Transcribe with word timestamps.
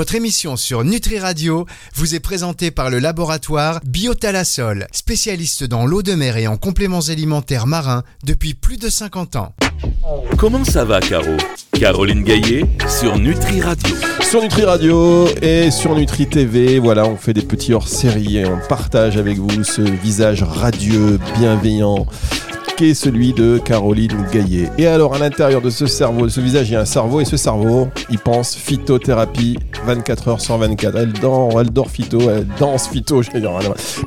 Votre 0.00 0.14
émission 0.14 0.56
sur 0.56 0.82
Nutri 0.82 1.18
Radio 1.18 1.66
vous 1.94 2.14
est 2.14 2.20
présentée 2.20 2.70
par 2.70 2.88
le 2.88 3.00
laboratoire 3.00 3.80
Biotalasol, 3.84 4.86
spécialiste 4.92 5.64
dans 5.64 5.84
l'eau 5.84 6.02
de 6.02 6.14
mer 6.14 6.38
et 6.38 6.46
en 6.46 6.56
compléments 6.56 7.10
alimentaires 7.10 7.66
marins 7.66 8.02
depuis 8.24 8.54
plus 8.54 8.78
de 8.78 8.88
50 8.88 9.36
ans. 9.36 9.54
Comment 10.38 10.64
ça 10.64 10.86
va, 10.86 11.00
Caro? 11.00 11.36
Caroline 11.74 12.24
Gaillet 12.24 12.64
sur 12.88 13.18
Nutri 13.18 13.60
Radio. 13.60 13.94
Sur 14.22 14.40
Nutri 14.40 14.64
Radio 14.64 15.28
et 15.42 15.70
sur 15.70 15.94
Nutri 15.94 16.26
TV, 16.26 16.78
voilà, 16.78 17.04
on 17.04 17.16
fait 17.16 17.34
des 17.34 17.42
petits 17.42 17.74
hors-série 17.74 18.38
et 18.38 18.46
on 18.46 18.58
partage 18.70 19.18
avec 19.18 19.36
vous 19.36 19.64
ce 19.64 19.82
visage 19.82 20.42
radieux, 20.42 21.18
bienveillant, 21.36 22.06
celui 22.80 23.34
de 23.34 23.58
Caroline 23.58 24.24
Gaillet. 24.32 24.70
Et 24.78 24.86
alors, 24.86 25.14
à 25.14 25.18
l'intérieur 25.18 25.60
de 25.60 25.68
ce 25.68 25.86
cerveau, 25.86 26.24
de 26.24 26.30
ce 26.30 26.40
visage, 26.40 26.70
il 26.70 26.72
y 26.72 26.76
a 26.76 26.80
un 26.80 26.86
cerveau, 26.86 27.20
et 27.20 27.26
ce 27.26 27.36
cerveau, 27.36 27.88
il 28.10 28.18
pense 28.18 28.56
phytothérapie 28.56 29.58
24 29.84 30.28
heures 30.28 30.40
sur 30.40 30.56
24. 30.56 30.96
Elle 30.96 31.12
dort, 31.12 31.60
elle 31.60 31.70
dort 31.70 31.90
phyto, 31.90 32.18
elle 32.30 32.46
danse 32.58 32.88
phyto, 32.88 33.22
je 33.22 33.30
dire, 33.30 33.50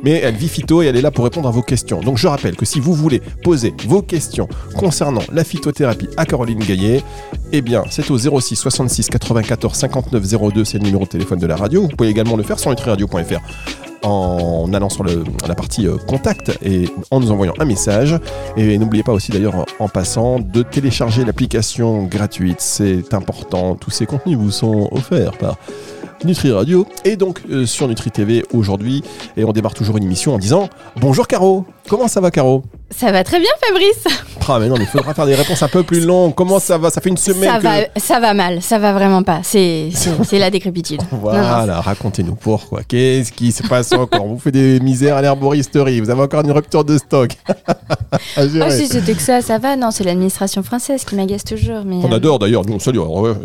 mais 0.02 0.20
elle 0.24 0.34
vit 0.34 0.48
phyto 0.48 0.82
et 0.82 0.86
elle 0.86 0.96
est 0.96 1.02
là 1.02 1.12
pour 1.12 1.24
répondre 1.24 1.48
à 1.48 1.52
vos 1.52 1.62
questions. 1.62 2.00
Donc, 2.00 2.18
je 2.18 2.26
rappelle 2.26 2.56
que 2.56 2.64
si 2.64 2.80
vous 2.80 2.94
voulez 2.94 3.22
poser 3.44 3.74
vos 3.86 4.02
questions 4.02 4.48
concernant 4.76 5.22
la 5.32 5.44
phytothérapie 5.44 6.08
à 6.16 6.26
Caroline 6.26 6.58
Gaillet, 6.58 7.02
eh 7.52 7.62
bien, 7.62 7.84
c'est 7.90 8.10
au 8.10 8.18
06 8.18 8.56
66 8.56 9.08
94 9.08 9.72
59 9.72 10.52
02, 10.52 10.64
c'est 10.64 10.78
le 10.78 10.84
numéro 10.84 11.04
de 11.04 11.10
téléphone 11.10 11.38
de 11.38 11.46
la 11.46 11.56
radio. 11.56 11.82
Vous 11.82 11.88
pouvez 11.96 12.10
également 12.10 12.36
le 12.36 12.42
faire 12.42 12.58
sur 12.58 12.70
nutriradio.fr 12.70 13.93
en 14.04 14.72
allant 14.72 14.88
sur 14.88 15.04
la 15.04 15.54
partie 15.54 15.86
euh, 15.86 15.96
contact 15.96 16.56
et 16.62 16.88
en 17.10 17.20
nous 17.20 17.30
envoyant 17.32 17.54
un 17.58 17.64
message. 17.64 18.18
Et 18.56 18.78
n'oubliez 18.78 19.02
pas 19.02 19.12
aussi 19.12 19.32
d'ailleurs 19.32 19.66
en 19.78 19.88
passant 19.88 20.38
de 20.38 20.62
télécharger 20.62 21.24
l'application 21.24 22.04
gratuite. 22.04 22.60
C'est 22.60 23.14
important. 23.14 23.74
Tous 23.74 23.90
ces 23.90 24.06
contenus 24.06 24.36
vous 24.38 24.50
sont 24.50 24.88
offerts 24.92 25.36
par 25.38 25.56
Nutri 26.24 26.52
Radio 26.52 26.86
et 27.04 27.16
donc 27.16 27.42
euh, 27.50 27.66
sur 27.66 27.88
Nutri 27.88 28.10
TV 28.10 28.44
aujourd'hui. 28.52 29.02
Et 29.36 29.44
on 29.44 29.52
démarre 29.52 29.74
toujours 29.74 29.96
une 29.96 30.04
émission 30.04 30.34
en 30.34 30.38
disant 30.38 30.68
Bonjour 31.00 31.26
Caro, 31.26 31.66
comment 31.88 32.08
ça 32.08 32.20
va 32.20 32.30
Caro? 32.30 32.62
Ça 32.90 33.10
va 33.10 33.24
très 33.24 33.40
bien 33.40 33.50
Fabrice 33.66 34.04
Ah 34.48 34.58
mais 34.60 34.68
non, 34.68 34.76
mais 34.76 34.84
il 34.84 34.86
faudra 34.86 35.14
faire 35.14 35.26
des 35.26 35.34
réponses 35.34 35.62
un 35.62 35.68
peu 35.68 35.82
plus 35.82 36.04
longues. 36.04 36.34
Comment 36.34 36.60
ça 36.60 36.78
va? 36.78 36.90
Ça 36.90 37.00
fait 37.00 37.08
une 37.08 37.16
semaine 37.16 37.50
ça 37.50 37.58
Va, 37.58 37.76
ça 37.96 38.20
va 38.20 38.34
mal, 38.34 38.62
ça 38.62 38.78
va 38.78 38.92
vraiment 38.92 39.22
pas. 39.22 39.40
C'est 39.42 39.90
la 40.32 40.50
décrépitude. 40.50 41.00
voilà, 41.10 41.80
racontez-nous 41.80 42.36
pourquoi. 42.36 42.82
Qu'est-ce 42.86 43.32
qui 43.32 43.52
se 43.52 43.66
passe 43.66 43.92
encore? 43.92 44.26
Vous 44.26 44.38
faites 44.38 44.54
des 44.54 44.80
misères 44.80 45.16
à 45.16 45.22
l'herboristerie, 45.22 46.00
vous 46.00 46.10
avez 46.10 46.22
encore 46.22 46.42
une 46.42 46.52
rupture 46.52 46.84
de 46.84 46.98
stock. 46.98 47.32
oh, 48.38 48.40
si 48.70 48.86
c'était 48.86 49.14
que 49.14 49.22
ça, 49.22 49.40
ça 49.40 49.58
va. 49.58 49.76
Non, 49.76 49.90
c'est 49.90 50.04
l'administration 50.04 50.62
française 50.62 51.04
qui 51.04 51.16
m'agace 51.16 51.44
toujours. 51.44 51.84
Mais 51.84 51.96
on 51.96 52.12
euh, 52.12 52.16
adore 52.16 52.38
d'ailleurs, 52.38 52.64
nous 52.64 52.74
on 52.74 52.78
salue. 52.78 52.98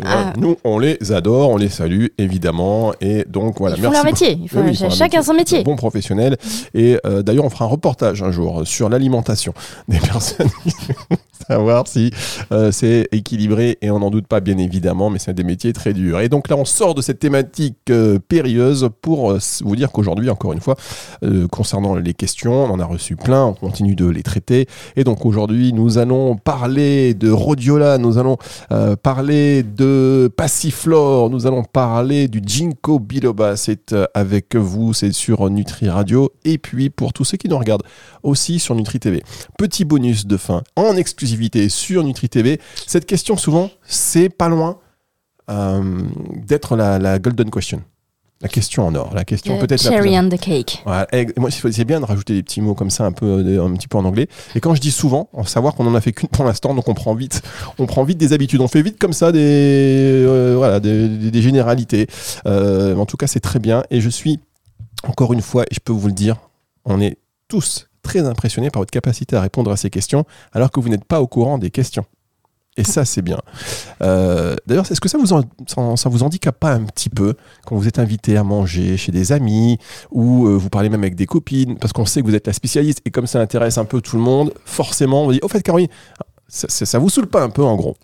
Ah. 0.04 0.32
Nous 0.36 0.56
on 0.64 0.78
les 0.78 1.12
adore, 1.12 1.50
on 1.50 1.56
les 1.56 1.68
salue 1.68 2.06
évidemment. 2.18 2.92
Et 3.00 3.24
donc 3.28 3.58
voilà. 3.58 3.76
Ils 3.76 3.82
font 3.82 3.90
leur 3.90 4.04
métier. 4.04 4.38
Il 4.40 4.48
faut, 4.48 4.62
chacun 4.90 5.22
son 5.22 5.34
métier. 5.34 5.64
Bon 5.64 5.76
professionnel. 5.76 6.36
Et 6.74 6.98
euh, 7.04 7.22
d'ailleurs, 7.22 7.44
on 7.44 7.50
fera 7.50 7.64
un 7.64 7.68
reportage 7.68 8.22
jour 8.30 8.66
sur 8.66 8.88
l'alimentation 8.88 9.52
des 9.88 9.98
personnes. 9.98 10.48
savoir 11.48 11.88
si 11.88 12.12
euh, 12.52 12.70
c'est 12.70 13.08
équilibré 13.12 13.78
et 13.80 13.90
on 13.90 13.98
n'en 13.98 14.10
doute 14.10 14.26
pas 14.26 14.40
bien 14.40 14.58
évidemment, 14.58 15.10
mais 15.10 15.18
c'est 15.18 15.32
des 15.32 15.42
métiers 15.42 15.72
très 15.72 15.92
durs. 15.92 16.20
Et 16.20 16.28
donc 16.28 16.48
là, 16.48 16.56
on 16.56 16.64
sort 16.64 16.94
de 16.94 17.02
cette 17.02 17.18
thématique 17.18 17.78
euh, 17.90 18.18
périlleuse 18.18 18.88
pour 19.00 19.36
vous 19.64 19.76
dire 19.76 19.90
qu'aujourd'hui, 19.90 20.30
encore 20.30 20.52
une 20.52 20.60
fois, 20.60 20.76
concernant 21.50 21.94
les 21.94 22.14
questions, 22.14 22.64
on 22.64 22.70
en 22.70 22.78
a 22.78 22.84
reçu 22.84 23.16
plein, 23.16 23.44
on 23.44 23.54
continue 23.54 23.94
de 23.94 24.06
les 24.06 24.22
traiter. 24.22 24.66
Et 24.96 25.04
donc 25.04 25.26
aujourd'hui, 25.26 25.72
nous 25.72 25.98
allons 25.98 26.36
parler 26.36 27.14
de 27.14 27.30
rhodiola, 27.30 27.98
nous 27.98 28.18
allons 28.18 28.36
parler 29.02 29.62
de 29.62 30.30
passiflore, 30.36 31.30
nous 31.30 31.46
allons 31.46 31.64
parler 31.64 32.28
du 32.28 32.40
Jinko 32.44 32.98
Biloba, 32.98 33.56
c'est 33.56 33.92
euh, 33.92 34.06
avec 34.14 34.56
vous, 34.56 34.92
c'est 34.92 35.12
sur 35.12 35.48
Nutri 35.50 35.88
Radio. 35.88 36.32
Et 36.44 36.58
puis 36.58 36.90
pour 36.90 37.12
tous 37.12 37.24
ceux 37.24 37.36
qui 37.36 37.48
nous 37.48 37.58
regardent 37.58 37.84
aussi 38.22 38.58
sur 38.58 38.74
Nutri 38.74 39.00
TV. 39.00 39.22
Petit 39.58 39.84
bonus 39.84 40.26
de 40.26 40.36
fin 40.36 40.62
en 40.76 40.96
exclusivité 40.96 41.68
sur 41.68 42.04
Nutri 42.04 42.28
TV. 42.28 42.60
Cette 42.86 43.06
question 43.06 43.36
souvent, 43.36 43.70
c'est 43.84 44.28
pas 44.28 44.48
loin 44.48 44.78
euh, 45.50 46.02
d'être 46.46 46.76
la 46.76 47.18
golden 47.18 47.50
question. 47.50 47.82
La 48.42 48.48
question 48.48 48.86
en 48.86 48.94
or, 48.94 49.12
la 49.14 49.24
question 49.24 49.58
peut-être 49.58 49.82
cherry 49.82 50.18
on 50.18 50.30
the 50.30 50.40
cake. 50.40 50.82
moi, 51.36 51.50
c'est 51.50 51.84
bien 51.84 52.00
de 52.00 52.06
rajouter 52.06 52.32
des 52.32 52.42
petits 52.42 52.62
mots 52.62 52.74
comme 52.74 52.88
ça, 52.88 53.04
un 53.04 53.12
peu, 53.12 53.60
un 53.60 53.70
petit 53.74 53.86
peu 53.86 53.98
en 53.98 54.04
anglais. 54.06 54.28
Et 54.54 54.60
quand 54.60 54.74
je 54.74 54.80
dis 54.80 54.92
souvent, 54.92 55.28
en 55.34 55.44
savoir 55.44 55.74
qu'on 55.74 55.86
en 55.86 55.94
a 55.94 56.00
fait 56.00 56.12
qu'une 56.12 56.30
pour 56.30 56.44
l'instant, 56.44 56.74
donc 56.74 56.88
on 56.88 56.94
prend 56.94 57.14
vite, 57.14 57.42
on 57.78 57.84
prend 57.84 58.02
vite 58.02 58.16
des 58.16 58.32
habitudes, 58.32 58.62
on 58.62 58.68
fait 58.68 58.80
vite 58.80 58.98
comme 58.98 59.12
ça 59.12 59.30
des, 59.30 60.24
euh, 60.24 60.54
voilà, 60.56 60.80
des, 60.80 61.42
généralités. 61.42 62.06
Euh, 62.46 62.96
en 62.96 63.04
tout 63.04 63.18
cas, 63.18 63.26
c'est 63.26 63.40
très 63.40 63.58
bien. 63.58 63.82
Et 63.90 64.00
je 64.00 64.08
suis 64.08 64.40
encore 65.06 65.34
une 65.34 65.42
fois, 65.42 65.64
et 65.64 65.74
je 65.74 65.80
peux 65.80 65.92
vous 65.92 66.06
le 66.06 66.14
dire, 66.14 66.36
on 66.86 66.98
est 66.98 67.18
tous 67.46 67.89
très 68.02 68.20
impressionnés 68.20 68.70
par 68.70 68.80
votre 68.80 68.90
capacité 68.90 69.36
à 69.36 69.40
répondre 69.40 69.70
à 69.70 69.76
ces 69.76 69.90
questions, 69.90 70.24
alors 70.52 70.70
que 70.70 70.80
vous 70.80 70.88
n'êtes 70.88 71.04
pas 71.04 71.20
au 71.20 71.26
courant 71.26 71.58
des 71.58 71.70
questions. 71.70 72.04
Et 72.76 72.84
ça, 72.84 73.04
c'est 73.04 73.20
bien. 73.20 73.38
Euh, 74.00 74.54
d'ailleurs, 74.66 74.90
est-ce 74.90 75.00
que 75.00 75.08
ça 75.08 75.18
vous, 75.18 75.26
ça 75.26 76.08
vous 76.08 76.22
handicape 76.22 76.58
pas 76.58 76.72
un 76.72 76.84
petit 76.84 77.10
peu 77.10 77.34
quand 77.66 77.76
vous 77.76 77.88
êtes 77.88 77.98
invité 77.98 78.36
à 78.36 78.44
manger 78.44 78.96
chez 78.96 79.12
des 79.12 79.32
amis 79.32 79.78
ou 80.10 80.46
euh, 80.46 80.56
vous 80.56 80.70
parlez 80.70 80.88
même 80.88 81.02
avec 81.02 81.16
des 81.16 81.26
copines 81.26 81.76
parce 81.78 81.92
qu'on 81.92 82.06
sait 82.06 82.22
que 82.22 82.26
vous 82.26 82.34
êtes 82.34 82.46
la 82.46 82.52
spécialiste 82.52 83.00
et 83.04 83.10
comme 83.10 83.26
ça 83.26 83.40
intéresse 83.40 83.76
un 83.76 83.84
peu 83.84 84.00
tout 84.00 84.16
le 84.16 84.22
monde, 84.22 84.54
forcément, 84.64 85.24
on 85.24 85.32
dit, 85.32 85.40
au 85.42 85.48
fait, 85.48 85.62
Caroline, 85.62 85.88
ça, 86.48 86.68
ça 86.68 86.98
vous 86.98 87.10
saoule 87.10 87.26
pas 87.26 87.42
un 87.42 87.50
peu 87.50 87.64
en 87.64 87.76
gros? 87.76 87.96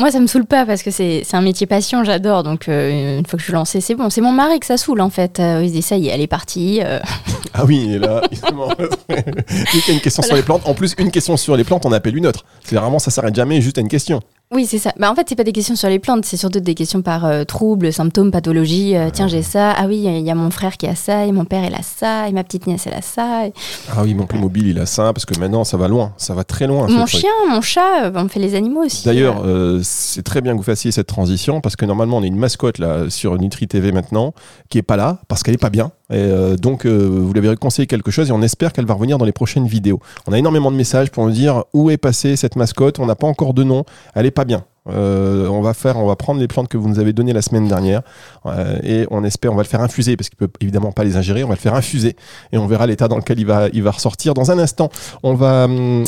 Moi, 0.00 0.10
ça 0.10 0.18
me 0.18 0.26
saoule 0.26 0.46
pas 0.46 0.66
parce 0.66 0.82
que 0.82 0.90
c'est 0.90 1.22
un 1.32 1.42
métier 1.42 1.66
passion, 1.66 2.02
j'adore. 2.04 2.42
Donc, 2.42 2.68
euh, 2.68 3.18
une 3.18 3.26
fois 3.26 3.36
que 3.36 3.40
je 3.40 3.44
suis 3.44 3.52
lancée, 3.52 3.80
c'est 3.80 3.94
bon. 3.94 4.10
C'est 4.10 4.20
mon 4.20 4.32
mari 4.32 4.58
que 4.58 4.66
ça 4.66 4.76
saoule, 4.76 5.00
en 5.00 5.10
fait. 5.10 5.38
Euh, 5.38 5.62
il 5.62 5.82
se 5.82 5.94
dit, 5.94 6.08
elle 6.08 6.20
est 6.20 6.26
partie. 6.26 6.80
Euh. 6.82 6.98
Ah 7.52 7.64
oui, 7.64 7.82
il 7.84 7.94
est 7.96 7.98
là. 7.98 8.22
y 9.10 9.90
a 9.90 9.92
une 9.92 10.00
question 10.00 10.22
sur 10.22 10.36
les 10.36 10.42
plantes. 10.42 10.62
En 10.66 10.72
plus, 10.72 10.94
une 10.98 11.10
question 11.10 11.36
sur 11.36 11.56
les 11.56 11.64
plantes, 11.64 11.84
on 11.84 11.90
appelle 11.90 12.16
une 12.16 12.28
autre. 12.28 12.44
C'est 12.64 12.76
vraiment, 12.76 13.00
ça 13.00 13.10
s'arrête 13.10 13.34
jamais 13.34 13.60
juste 13.60 13.76
à 13.76 13.80
une 13.80 13.88
question. 13.88 14.20
Oui, 14.52 14.66
c'est 14.66 14.78
ça. 14.78 14.92
Bah, 14.98 15.08
en 15.12 15.14
fait, 15.14 15.26
c'est 15.28 15.36
pas 15.36 15.44
des 15.44 15.52
questions 15.52 15.76
sur 15.76 15.88
les 15.88 16.00
plantes, 16.00 16.24
c'est 16.24 16.36
surtout 16.36 16.58
des 16.58 16.74
questions 16.74 17.02
par 17.02 17.24
euh, 17.24 17.44
troubles, 17.44 17.92
symptômes, 17.92 18.32
pathologies. 18.32 18.96
Euh, 18.96 19.08
tiens, 19.12 19.28
j'ai 19.28 19.42
ça. 19.42 19.70
Ah 19.70 19.86
oui, 19.86 20.02
il 20.04 20.26
y 20.26 20.30
a 20.30 20.34
mon 20.34 20.50
frère 20.50 20.76
qui 20.76 20.88
a 20.88 20.96
ça, 20.96 21.24
et 21.24 21.30
mon 21.30 21.44
père, 21.44 21.64
il 21.64 21.72
a 21.72 21.82
ça, 21.84 22.28
et 22.28 22.32
ma 22.32 22.42
petite 22.42 22.66
nièce, 22.66 22.88
elle 22.88 22.94
a 22.94 23.00
ça. 23.00 23.44
Ah 23.92 24.02
oui, 24.02 24.12
mon 24.12 24.26
mobile, 24.40 24.66
il 24.66 24.80
a 24.80 24.86
ça, 24.86 25.12
parce 25.12 25.24
que 25.24 25.38
maintenant, 25.38 25.62
ça 25.62 25.76
va 25.76 25.86
loin. 25.86 26.14
Ça 26.16 26.34
va 26.34 26.42
très 26.42 26.66
loin. 26.66 26.88
Mon 26.88 27.06
chien, 27.06 27.30
mon 27.48 27.60
chat, 27.60 28.06
euh, 28.06 28.12
on 28.16 28.26
fait 28.26 28.40
les 28.40 28.56
animaux 28.56 28.84
aussi. 28.84 29.04
D'ailleurs, 29.04 29.44
c'est 29.84 30.24
très 30.24 30.40
bien 30.40 30.54
que 30.54 30.56
vous 30.56 30.64
fassiez 30.64 30.90
cette 30.90 31.06
transition, 31.06 31.60
parce 31.60 31.76
que 31.76 31.84
normalement, 31.84 32.16
on 32.16 32.22
a 32.24 32.26
une 32.26 32.36
mascotte 32.36 32.78
là 32.78 33.08
sur 33.08 33.38
Nutri 33.38 33.68
TV 33.68 33.92
maintenant, 33.92 34.34
qui 34.68 34.78
est 34.78 34.82
pas 34.82 34.96
là, 34.96 35.20
parce 35.28 35.44
qu'elle 35.44 35.54
est 35.54 35.58
pas 35.58 35.70
bien. 35.70 35.92
Et 36.10 36.56
donc, 36.60 36.86
vous 36.86 37.32
lui 37.32 37.46
avez 37.46 37.56
conseillé 37.56 37.86
quelque 37.86 38.10
chose, 38.10 38.30
et 38.30 38.32
on 38.32 38.42
espère 38.42 38.72
qu'elle 38.72 38.86
va 38.86 38.94
revenir 38.94 39.18
dans 39.18 39.24
les 39.24 39.32
prochaines 39.32 39.66
vidéos. 39.66 40.00
On 40.26 40.32
a 40.32 40.38
énormément 40.38 40.70
de 40.70 40.76
messages 40.76 41.10
pour 41.10 41.24
nous 41.24 41.32
dire 41.32 41.64
où 41.72 41.90
est 41.90 41.96
passée 41.96 42.36
cette 42.36 42.56
mascotte. 42.56 42.98
On 42.98 43.06
n'a 43.06 43.14
pas 43.14 43.26
encore 43.26 43.54
de 43.54 43.62
nom. 43.62 43.84
Elle 44.14 44.26
est 44.26 44.30
pas 44.30 44.44
bien. 44.44 44.64
Euh, 44.88 45.46
on 45.48 45.60
va 45.60 45.74
faire, 45.74 45.98
on 45.98 46.06
va 46.06 46.16
prendre 46.16 46.40
les 46.40 46.48
plantes 46.48 46.68
que 46.68 46.78
vous 46.78 46.88
nous 46.88 46.98
avez 46.98 47.12
données 47.12 47.34
la 47.34 47.42
semaine 47.42 47.68
dernière 47.68 48.00
euh, 48.46 48.78
et 48.82 49.06
on 49.10 49.24
espère, 49.24 49.52
on 49.52 49.56
va 49.56 49.62
le 49.62 49.68
faire 49.68 49.82
infuser 49.82 50.16
parce 50.16 50.30
qu'il 50.30 50.38
peut 50.38 50.48
évidemment 50.60 50.92
pas 50.92 51.04
les 51.04 51.16
ingérer. 51.16 51.44
On 51.44 51.48
va 51.48 51.54
le 51.54 51.60
faire 51.60 51.74
infuser 51.74 52.16
et 52.52 52.58
on 52.58 52.66
verra 52.66 52.86
l'état 52.86 53.06
dans 53.06 53.16
lequel 53.16 53.38
il 53.38 53.46
va, 53.46 53.68
il 53.72 53.82
va 53.82 53.90
ressortir. 53.90 54.32
Dans 54.34 54.50
un 54.50 54.58
instant, 54.58 54.90
on 55.22 55.34
va 55.34 55.64
hum, 55.64 56.04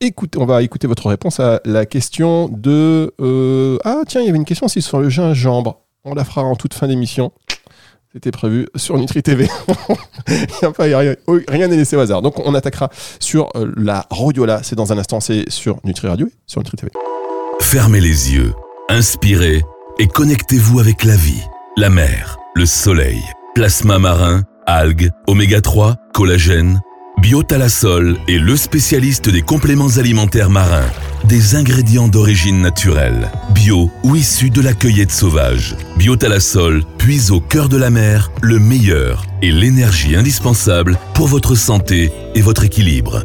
écouter, 0.00 0.38
on 0.38 0.46
va 0.46 0.62
écouter 0.62 0.86
votre 0.86 1.08
réponse 1.08 1.40
à 1.40 1.60
la 1.64 1.84
question 1.84 2.48
de 2.48 3.12
euh, 3.20 3.78
ah 3.84 4.02
tiens, 4.06 4.20
il 4.20 4.26
y 4.26 4.28
avait 4.28 4.38
une 4.38 4.44
question 4.44 4.66
aussi 4.66 4.82
sur 4.82 5.00
le 5.00 5.08
gingembre. 5.08 5.80
On 6.04 6.14
la 6.14 6.24
fera 6.24 6.42
en 6.42 6.54
toute 6.54 6.74
fin 6.74 6.86
d'émission. 6.86 7.32
C'était 8.12 8.30
prévu 8.30 8.66
sur 8.76 8.98
Nutri 8.98 9.22
TV. 9.22 9.48
rien 11.48 11.68
n'est 11.68 11.76
laissé 11.76 11.96
au 11.96 12.00
hasard. 12.00 12.20
Donc 12.20 12.38
on 12.44 12.54
attaquera 12.54 12.90
sur 13.20 13.48
la 13.54 14.06
rhodiola. 14.10 14.62
C'est 14.62 14.76
dans 14.76 14.92
un 14.92 14.98
instant. 14.98 15.20
C'est 15.20 15.48
sur 15.48 15.78
Nutri 15.84 16.08
Radio 16.08 16.26
et 16.26 16.32
sur 16.46 16.60
Nutri 16.60 16.76
TV. 16.76 16.92
Fermez 17.60 18.00
les 18.00 18.34
yeux, 18.34 18.52
inspirez 18.90 19.62
et 19.98 20.06
connectez-vous 20.08 20.80
avec 20.80 21.04
la 21.04 21.16
vie, 21.16 21.42
la 21.76 21.88
mer, 21.88 22.36
le 22.54 22.66
soleil, 22.66 23.22
plasma 23.54 23.98
marin, 23.98 24.42
algues, 24.66 25.10
oméga 25.26 25.62
3, 25.62 25.96
collagène. 26.12 26.80
Biotalasol 27.18 28.18
est 28.28 28.38
le 28.38 28.56
spécialiste 28.56 29.30
des 29.30 29.42
compléments 29.42 29.96
alimentaires 29.96 30.50
marins, 30.50 30.90
des 31.24 31.54
ingrédients 31.56 32.08
d'origine 32.08 32.60
naturelle, 32.60 33.30
bio 33.54 33.90
ou 34.02 34.16
issus 34.16 34.50
de 34.50 34.60
la 34.60 34.72
cueillette 34.72 35.12
sauvage. 35.12 35.76
Biotalasol 35.96 36.82
puise 36.98 37.30
au 37.30 37.40
cœur 37.40 37.68
de 37.68 37.76
la 37.76 37.90
mer 37.90 38.30
le 38.40 38.58
meilleur 38.58 39.24
et 39.42 39.50
l'énergie 39.50 40.16
indispensable 40.16 40.98
pour 41.14 41.28
votre 41.28 41.54
santé 41.54 42.10
et 42.34 42.42
votre 42.42 42.64
équilibre. 42.64 43.24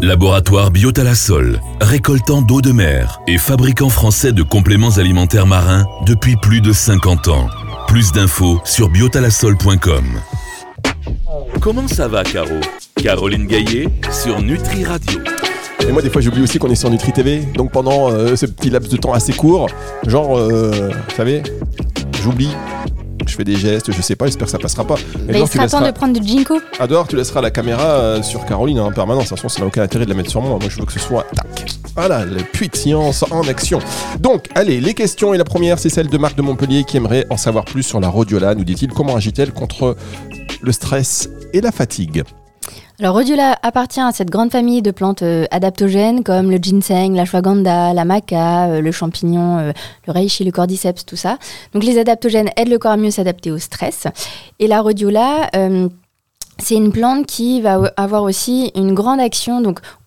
Laboratoire 0.00 0.70
Biotalasol, 0.70 1.60
récoltant 1.80 2.42
d'eau 2.42 2.60
de 2.60 2.72
mer 2.72 3.20
et 3.28 3.38
fabricant 3.38 3.88
français 3.88 4.32
de 4.32 4.42
compléments 4.42 4.98
alimentaires 4.98 5.46
marins 5.46 5.86
depuis 6.06 6.36
plus 6.36 6.60
de 6.60 6.72
50 6.72 7.28
ans. 7.28 7.48
Plus 7.86 8.10
d'infos 8.12 8.60
sur 8.64 8.88
biotalasol.com. 8.88 10.04
Comment 11.60 11.86
ça 11.86 12.08
va, 12.08 12.24
Caro? 12.24 12.58
Caroline 12.96 13.46
Gaillet 13.46 13.88
sur 14.10 14.40
Nutri 14.42 14.84
Radio. 14.84 15.20
Et 15.88 15.92
moi, 15.92 16.00
des 16.00 16.10
fois, 16.10 16.20
j'oublie 16.20 16.42
aussi 16.42 16.58
qu'on 16.58 16.70
est 16.70 16.76
sur 16.76 16.90
Nutri 16.90 17.12
TV. 17.12 17.40
Donc, 17.54 17.72
pendant 17.72 18.10
euh, 18.10 18.36
ce 18.36 18.46
petit 18.46 18.70
laps 18.70 18.90
de 18.90 18.96
temps 18.96 19.12
assez 19.12 19.32
court, 19.32 19.68
genre, 20.06 20.38
euh, 20.38 20.90
vous 20.90 21.16
savez, 21.16 21.42
j'oublie, 22.22 22.50
je 23.26 23.34
fais 23.34 23.44
des 23.44 23.56
gestes, 23.56 23.90
je 23.90 24.00
sais 24.00 24.14
pas, 24.14 24.26
j'espère 24.26 24.46
que 24.46 24.52
ça 24.52 24.58
passera 24.58 24.84
pas. 24.84 24.94
Mais 25.26 25.40
il 25.40 25.48
sera 25.48 25.66
temps 25.66 25.84
de 25.84 25.90
prendre 25.90 26.18
du 26.18 26.26
Jinko. 26.26 26.60
Adore, 26.78 27.08
tu 27.08 27.16
laisseras 27.16 27.40
la 27.40 27.50
caméra 27.50 27.82
euh, 27.82 28.22
sur 28.22 28.44
Caroline 28.44 28.78
en 28.80 28.92
permanence. 28.92 29.24
De 29.24 29.28
toute 29.30 29.38
façon, 29.38 29.48
ça 29.48 29.60
n'a 29.60 29.66
aucun 29.66 29.82
intérêt 29.82 30.04
de 30.04 30.10
la 30.10 30.16
mettre 30.16 30.30
sur 30.30 30.40
moi. 30.40 30.50
Moi, 30.50 30.68
je 30.68 30.78
veux 30.78 30.86
que 30.86 30.92
ce 30.92 31.00
soit 31.00 31.26
tac. 31.34 31.72
Voilà, 31.96 32.24
le 32.24 32.42
puits 32.42 32.68
de 32.68 32.76
science 32.76 33.24
en 33.30 33.42
action. 33.48 33.80
Donc, 34.20 34.48
allez, 34.54 34.80
les 34.80 34.94
questions. 34.94 35.34
Et 35.34 35.38
la 35.38 35.44
première, 35.44 35.78
c'est 35.78 35.90
celle 35.90 36.08
de 36.08 36.18
Marc 36.18 36.36
de 36.36 36.42
Montpellier 36.42 36.84
qui 36.84 36.96
aimerait 36.96 37.26
en 37.28 37.36
savoir 37.36 37.64
plus 37.64 37.82
sur 37.82 37.98
la 38.00 38.08
rhodiola. 38.08 38.54
Nous 38.54 38.64
dit-il, 38.64 38.90
comment 38.92 39.16
agit-elle 39.16 39.52
contre 39.52 39.96
le 40.62 40.72
stress 40.72 41.28
et 41.52 41.60
la 41.60 41.72
fatigue? 41.72 42.22
Alors 43.00 43.14
Rhodiola 43.14 43.58
appartient 43.62 44.00
à 44.00 44.12
cette 44.12 44.30
grande 44.30 44.52
famille 44.52 44.82
de 44.82 44.90
plantes 44.90 45.22
euh, 45.22 45.46
adaptogènes 45.50 46.22
comme 46.22 46.50
le 46.50 46.58
ginseng, 46.58 47.14
la 47.14 47.24
shwaganda, 47.24 47.94
la 47.94 48.04
maca, 48.04 48.66
euh, 48.66 48.80
le 48.80 48.92
champignon, 48.92 49.58
euh, 49.58 49.72
le 50.06 50.12
reishi, 50.12 50.44
le 50.44 50.52
cordyceps, 50.52 51.04
tout 51.06 51.16
ça. 51.16 51.38
Donc 51.72 51.84
les 51.84 51.98
adaptogènes 51.98 52.50
aident 52.56 52.68
le 52.68 52.78
corps 52.78 52.92
à 52.92 52.96
mieux 52.96 53.10
s'adapter 53.10 53.50
au 53.50 53.58
stress. 53.58 54.06
Et 54.58 54.66
la 54.66 54.80
rhodiola 54.80 55.50
c'est 56.58 56.76
une 56.76 56.92
plante 56.92 57.26
qui 57.26 57.60
va 57.60 57.90
avoir 57.96 58.22
aussi 58.22 58.70
une 58.76 58.94
grande 58.94 59.20
action, 59.20 59.60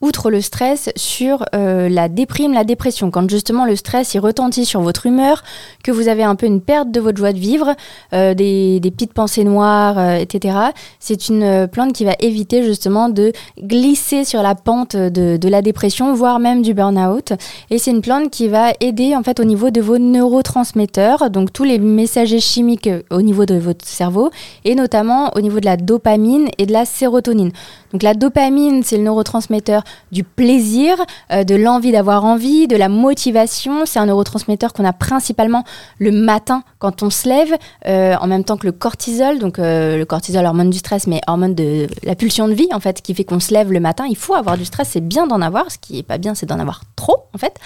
outre 0.05 0.29
le 0.29 0.39
stress, 0.39 0.91
sur 0.95 1.43
euh, 1.55 1.89
la 1.89 2.09
déprime, 2.09 2.53
la 2.53 2.63
dépression. 2.63 3.09
Quand 3.09 3.27
justement 3.27 3.65
le 3.65 3.75
stress 3.75 4.13
il 4.13 4.19
retentit 4.19 4.63
sur 4.63 4.81
votre 4.81 5.07
humeur, 5.07 5.43
que 5.83 5.91
vous 5.91 6.07
avez 6.07 6.23
un 6.23 6.35
peu 6.35 6.45
une 6.45 6.61
perte 6.61 6.91
de 6.91 6.99
votre 6.99 7.17
joie 7.17 7.33
de 7.33 7.39
vivre, 7.39 7.73
euh, 8.13 8.35
des, 8.35 8.79
petites 8.83 9.13
pensées 9.13 9.43
noires, 9.43 9.97
euh, 9.97 10.15
etc. 10.17 10.57
C'est 10.99 11.27
une 11.27 11.67
plante 11.67 11.93
qui 11.93 12.05
va 12.05 12.13
éviter 12.19 12.63
justement 12.63 13.09
de 13.09 13.33
glisser 13.59 14.25
sur 14.25 14.43
la 14.43 14.53
pente 14.53 14.95
de, 14.95 15.37
de 15.37 15.49
la 15.49 15.63
dépression, 15.63 16.13
voire 16.13 16.39
même 16.39 16.61
du 16.61 16.75
burn-out. 16.75 17.33
Et 17.71 17.79
c'est 17.79 17.91
une 17.91 18.01
plante 18.01 18.29
qui 18.29 18.47
va 18.47 18.73
aider 18.79 19.15
en 19.15 19.23
fait 19.23 19.39
au 19.39 19.43
niveau 19.43 19.71
de 19.71 19.81
vos 19.81 19.97
neurotransmetteurs, 19.97 21.31
donc 21.31 21.51
tous 21.51 21.63
les 21.63 21.79
messagers 21.79 22.39
chimiques 22.39 22.89
au 23.09 23.23
niveau 23.23 23.45
de 23.45 23.55
votre 23.55 23.85
cerveau, 23.85 24.29
et 24.65 24.75
notamment 24.75 25.31
au 25.35 25.41
niveau 25.41 25.59
de 25.59 25.65
la 25.65 25.77
dopamine 25.77 26.47
et 26.59 26.67
de 26.67 26.73
la 26.73 26.85
sérotonine. 26.85 27.51
Donc 27.95 28.03
la 28.03 28.13
dopamine, 28.13 28.83
c'est 28.83 28.97
le 28.97 29.03
neurotransmetteur 29.03 29.85
du 30.11 30.25
plaisir, 30.25 30.97
euh, 31.31 31.45
de 31.45 31.55
l'envie 31.55 31.93
d'avoir 31.93 32.25
envie, 32.25 32.67
de 32.67 32.75
la 32.75 32.89
motivation. 32.89 33.85
C'est 33.85 33.99
un 33.99 34.07
neurotransmetteur 34.07 34.73
qu'on 34.73 34.83
a 34.83 34.91
principalement 34.91 35.63
le 35.97 36.11
matin 36.11 36.63
quand 36.79 37.03
on 37.03 37.09
se 37.09 37.29
lève, 37.29 37.55
euh, 37.87 38.15
en 38.19 38.27
même 38.27 38.43
temps 38.43 38.57
que 38.57 38.65
le 38.65 38.73
cortisol. 38.73 39.39
Donc 39.39 39.59
euh, 39.59 39.97
le 39.97 40.03
cortisol, 40.03 40.45
hormone 40.45 40.71
du 40.71 40.79
stress, 40.79 41.07
mais 41.07 41.21
hormone 41.25 41.55
de 41.55 41.87
la 42.03 42.15
pulsion 42.15 42.49
de 42.49 42.53
vie, 42.53 42.67
en 42.73 42.81
fait, 42.81 43.01
qui 43.01 43.13
fait 43.15 43.23
qu'on 43.23 43.39
se 43.39 43.53
lève 43.53 43.71
le 43.71 43.79
matin. 43.79 44.03
Il 44.09 44.17
faut 44.17 44.33
avoir 44.33 44.57
du 44.57 44.65
stress, 44.65 44.89
c'est 44.89 44.99
bien 44.99 45.25
d'en 45.25 45.39
avoir. 45.39 45.71
Ce 45.71 45.77
qui 45.77 45.99
est 45.99 46.03
pas 46.03 46.17
bien, 46.17 46.35
c'est 46.35 46.47
d'en 46.47 46.59
avoir 46.59 46.81
trop, 46.97 47.27
en 47.33 47.37
fait. 47.37 47.57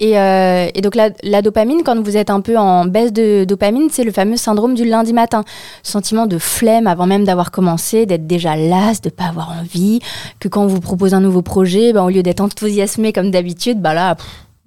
Et, 0.00 0.80
donc 0.80 0.94
la, 0.94 1.42
dopamine, 1.42 1.82
quand 1.84 2.00
vous 2.00 2.16
êtes 2.16 2.30
un 2.30 2.40
peu 2.40 2.56
en 2.56 2.86
baisse 2.86 3.12
de 3.12 3.44
dopamine, 3.44 3.88
c'est 3.90 4.04
le 4.04 4.12
fameux 4.12 4.36
syndrome 4.36 4.74
du 4.74 4.84
lundi 4.84 5.12
matin. 5.12 5.44
Sentiment 5.82 6.26
de 6.26 6.38
flemme 6.38 6.86
avant 6.86 7.06
même 7.06 7.24
d'avoir 7.24 7.50
commencé, 7.50 8.06
d'être 8.06 8.26
déjà 8.26 8.56
las, 8.56 9.02
de 9.02 9.10
pas 9.10 9.24
avoir 9.24 9.50
envie, 9.60 10.00
que 10.40 10.48
quand 10.48 10.62
on 10.62 10.66
vous 10.66 10.80
propose 10.80 11.12
un 11.12 11.20
nouveau 11.20 11.42
projet, 11.42 11.92
ben, 11.92 12.02
au 12.02 12.08
lieu 12.08 12.22
d'être 12.22 12.40
enthousiasmé 12.40 13.12
comme 13.12 13.30
d'habitude, 13.30 13.80
bah 13.80 13.92
là, 13.92 14.16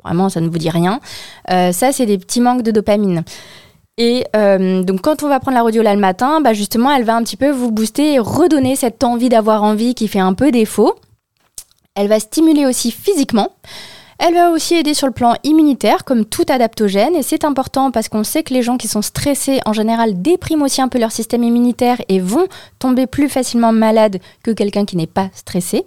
vraiment, 0.04 0.30
ça 0.30 0.40
ne 0.40 0.50
vous 0.50 0.58
dit 0.60 0.70
rien. 0.70 1.00
Euh, 1.50 1.72
ça, 1.72 1.92
c'est 1.92 2.06
des 2.06 2.20
petits 2.20 2.42
manques 2.42 2.62
de 2.62 2.72
dopamine. 2.72 3.24
Et 3.98 4.26
euh, 4.36 4.82
donc 4.82 5.02
quand 5.02 5.22
on 5.22 5.28
va 5.28 5.40
prendre 5.40 5.56
la 5.56 5.62
rhodiola 5.62 5.94
le 5.94 6.00
matin, 6.00 6.42
bah 6.42 6.54
justement, 6.54 6.92
elle 6.92 7.04
va 7.04 7.16
un 7.16 7.24
petit 7.24 7.38
peu 7.38 7.52
vous 7.52 7.72
booster 7.72 8.14
et 8.14 8.20
redonner 8.20 8.76
cette 8.76 9.04
envie 9.04 9.30
d'avoir 9.30 9.64
envie 9.64 9.94
qui 9.94 10.08
fait 10.08 10.20
un 10.20 10.34
peu 10.34 10.52
défaut. 10.52 10.96
Elle 11.96 12.08
va 12.08 12.20
stimuler 12.20 12.66
aussi 12.66 12.90
physiquement. 12.90 13.50
Elle 14.26 14.36
va 14.36 14.52
aussi 14.52 14.76
aider 14.76 14.94
sur 14.94 15.06
le 15.06 15.12
plan 15.12 15.34
immunitaire, 15.44 16.06
comme 16.06 16.24
tout 16.24 16.46
adaptogène, 16.48 17.14
et 17.14 17.24
c'est 17.24 17.44
important 17.44 17.92
parce 17.92 18.08
qu'on 18.08 18.24
sait 18.24 18.42
que 18.42 18.54
les 18.54 18.62
gens 18.62 18.78
qui 18.78 18.88
sont 18.88 19.02
stressés, 19.02 19.60
en 19.66 19.74
général, 19.74 20.22
dépriment 20.22 20.62
aussi 20.62 20.82
un 20.82 20.88
peu 20.88 20.98
leur 20.98 21.12
système 21.12 21.44
immunitaire 21.44 21.98
et 22.08 22.22
vont 22.22 22.48
tomber 22.80 23.06
plus 23.06 23.28
facilement 23.28 23.74
malades 23.74 24.20
que 24.42 24.52
quelqu'un 24.52 24.86
qui 24.86 24.96
n'est 24.96 25.08
pas 25.08 25.28
stressé. 25.34 25.86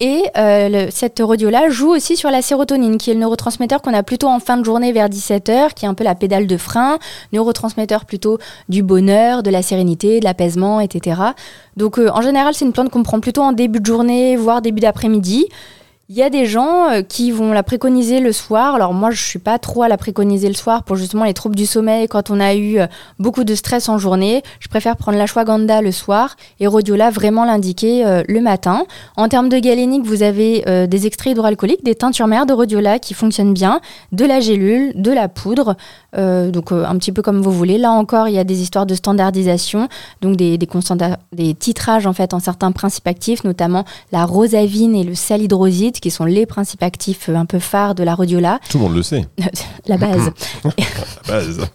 Et 0.00 0.24
euh, 0.36 0.88
cette 0.90 1.20
rhodiola 1.20 1.70
joue 1.70 1.90
aussi 1.90 2.16
sur 2.16 2.32
la 2.32 2.42
sérotonine, 2.42 2.98
qui 2.98 3.12
est 3.12 3.14
le 3.14 3.20
neurotransmetteur 3.20 3.82
qu'on 3.82 3.94
a 3.94 4.02
plutôt 4.02 4.26
en 4.26 4.40
fin 4.40 4.56
de 4.56 4.64
journée 4.64 4.90
vers 4.90 5.08
17h, 5.08 5.74
qui 5.74 5.84
est 5.84 5.88
un 5.88 5.94
peu 5.94 6.02
la 6.02 6.16
pédale 6.16 6.48
de 6.48 6.56
frein, 6.56 6.98
neurotransmetteur 7.32 8.04
plutôt 8.04 8.38
du 8.68 8.82
bonheur, 8.82 9.44
de 9.44 9.50
la 9.50 9.62
sérénité, 9.62 10.18
de 10.18 10.24
l'apaisement, 10.24 10.80
etc. 10.80 11.20
Donc 11.76 12.00
euh, 12.00 12.10
en 12.12 12.20
général, 12.20 12.52
c'est 12.52 12.64
une 12.64 12.72
plante 12.72 12.90
qu'on 12.90 13.04
prend 13.04 13.20
plutôt 13.20 13.42
en 13.42 13.52
début 13.52 13.78
de 13.78 13.86
journée, 13.86 14.34
voire 14.34 14.60
début 14.60 14.80
d'après-midi. 14.80 15.46
Il 16.12 16.16
y 16.16 16.24
a 16.24 16.28
des 16.28 16.44
gens 16.44 16.90
euh, 16.90 17.02
qui 17.02 17.30
vont 17.30 17.52
la 17.52 17.62
préconiser 17.62 18.18
le 18.18 18.32
soir. 18.32 18.74
Alors 18.74 18.92
moi, 18.92 19.12
je 19.12 19.22
suis 19.22 19.38
pas 19.38 19.60
trop 19.60 19.84
à 19.84 19.88
la 19.88 19.96
préconiser 19.96 20.48
le 20.48 20.54
soir 20.54 20.82
pour 20.82 20.96
justement 20.96 21.22
les 21.22 21.34
troubles 21.34 21.54
du 21.54 21.66
sommeil 21.66 22.08
quand 22.08 22.30
on 22.30 22.40
a 22.40 22.56
eu 22.56 22.80
euh, 22.80 22.88
beaucoup 23.20 23.44
de 23.44 23.54
stress 23.54 23.88
en 23.88 23.96
journée. 23.96 24.42
Je 24.58 24.66
préfère 24.66 24.96
prendre 24.96 25.16
la 25.16 25.26
shwaganda 25.26 25.80
le 25.82 25.92
soir 25.92 26.34
et 26.58 26.66
rhodiola 26.66 27.10
vraiment 27.10 27.44
l'indiquer 27.44 28.04
euh, 28.04 28.24
le 28.26 28.40
matin. 28.40 28.86
En 29.16 29.28
termes 29.28 29.48
de 29.48 29.60
galénique, 29.60 30.04
vous 30.04 30.24
avez 30.24 30.64
des 30.88 31.06
extraits 31.06 31.34
hydroalcooliques, 31.34 31.84
des 31.84 31.94
teintures 31.94 32.26
mères 32.26 32.44
de 32.44 32.54
rhodiola 32.54 32.98
qui 32.98 33.14
fonctionnent 33.14 33.54
bien, 33.54 33.80
de 34.10 34.24
la 34.24 34.40
gélule, 34.40 34.92
de 34.96 35.12
la 35.12 35.28
poudre. 35.28 35.76
donc 36.14 36.72
un 36.72 36.96
petit 36.98 37.12
peu 37.12 37.22
comme 37.22 37.40
vous 37.40 37.52
voulez. 37.52 37.78
Là 37.78 37.92
encore, 37.92 38.28
il 38.28 38.34
y 38.34 38.38
a 38.38 38.44
des 38.44 38.62
histoires 38.62 38.86
de 38.86 38.94
standardisation, 38.94 39.88
donc 40.22 40.36
des, 40.36 40.58
des, 40.58 40.68
des 41.32 41.54
titrages 41.54 42.06
en 42.06 42.12
fait 42.12 42.34
en 42.34 42.40
certains 42.40 42.72
principes 42.72 43.06
actifs, 43.06 43.44
notamment 43.44 43.84
la 44.10 44.24
rosavine 44.24 44.96
et 44.96 45.04
le 45.04 45.14
salhydroside 45.14 45.99
qui 46.00 46.10
sont 46.10 46.24
les 46.24 46.46
principes 46.46 46.82
actifs 46.82 47.28
euh, 47.28 47.34
un 47.34 47.46
peu 47.46 47.58
phares 47.58 47.94
de 47.94 48.02
la 48.02 48.14
rhodiola. 48.14 48.58
Tout 48.68 48.78
le 48.78 48.84
monde 48.84 48.96
le 48.96 49.02
sait. 49.02 49.26
la 49.86 49.96
base. 49.96 50.32
la 50.64 50.70
base. 51.28 51.60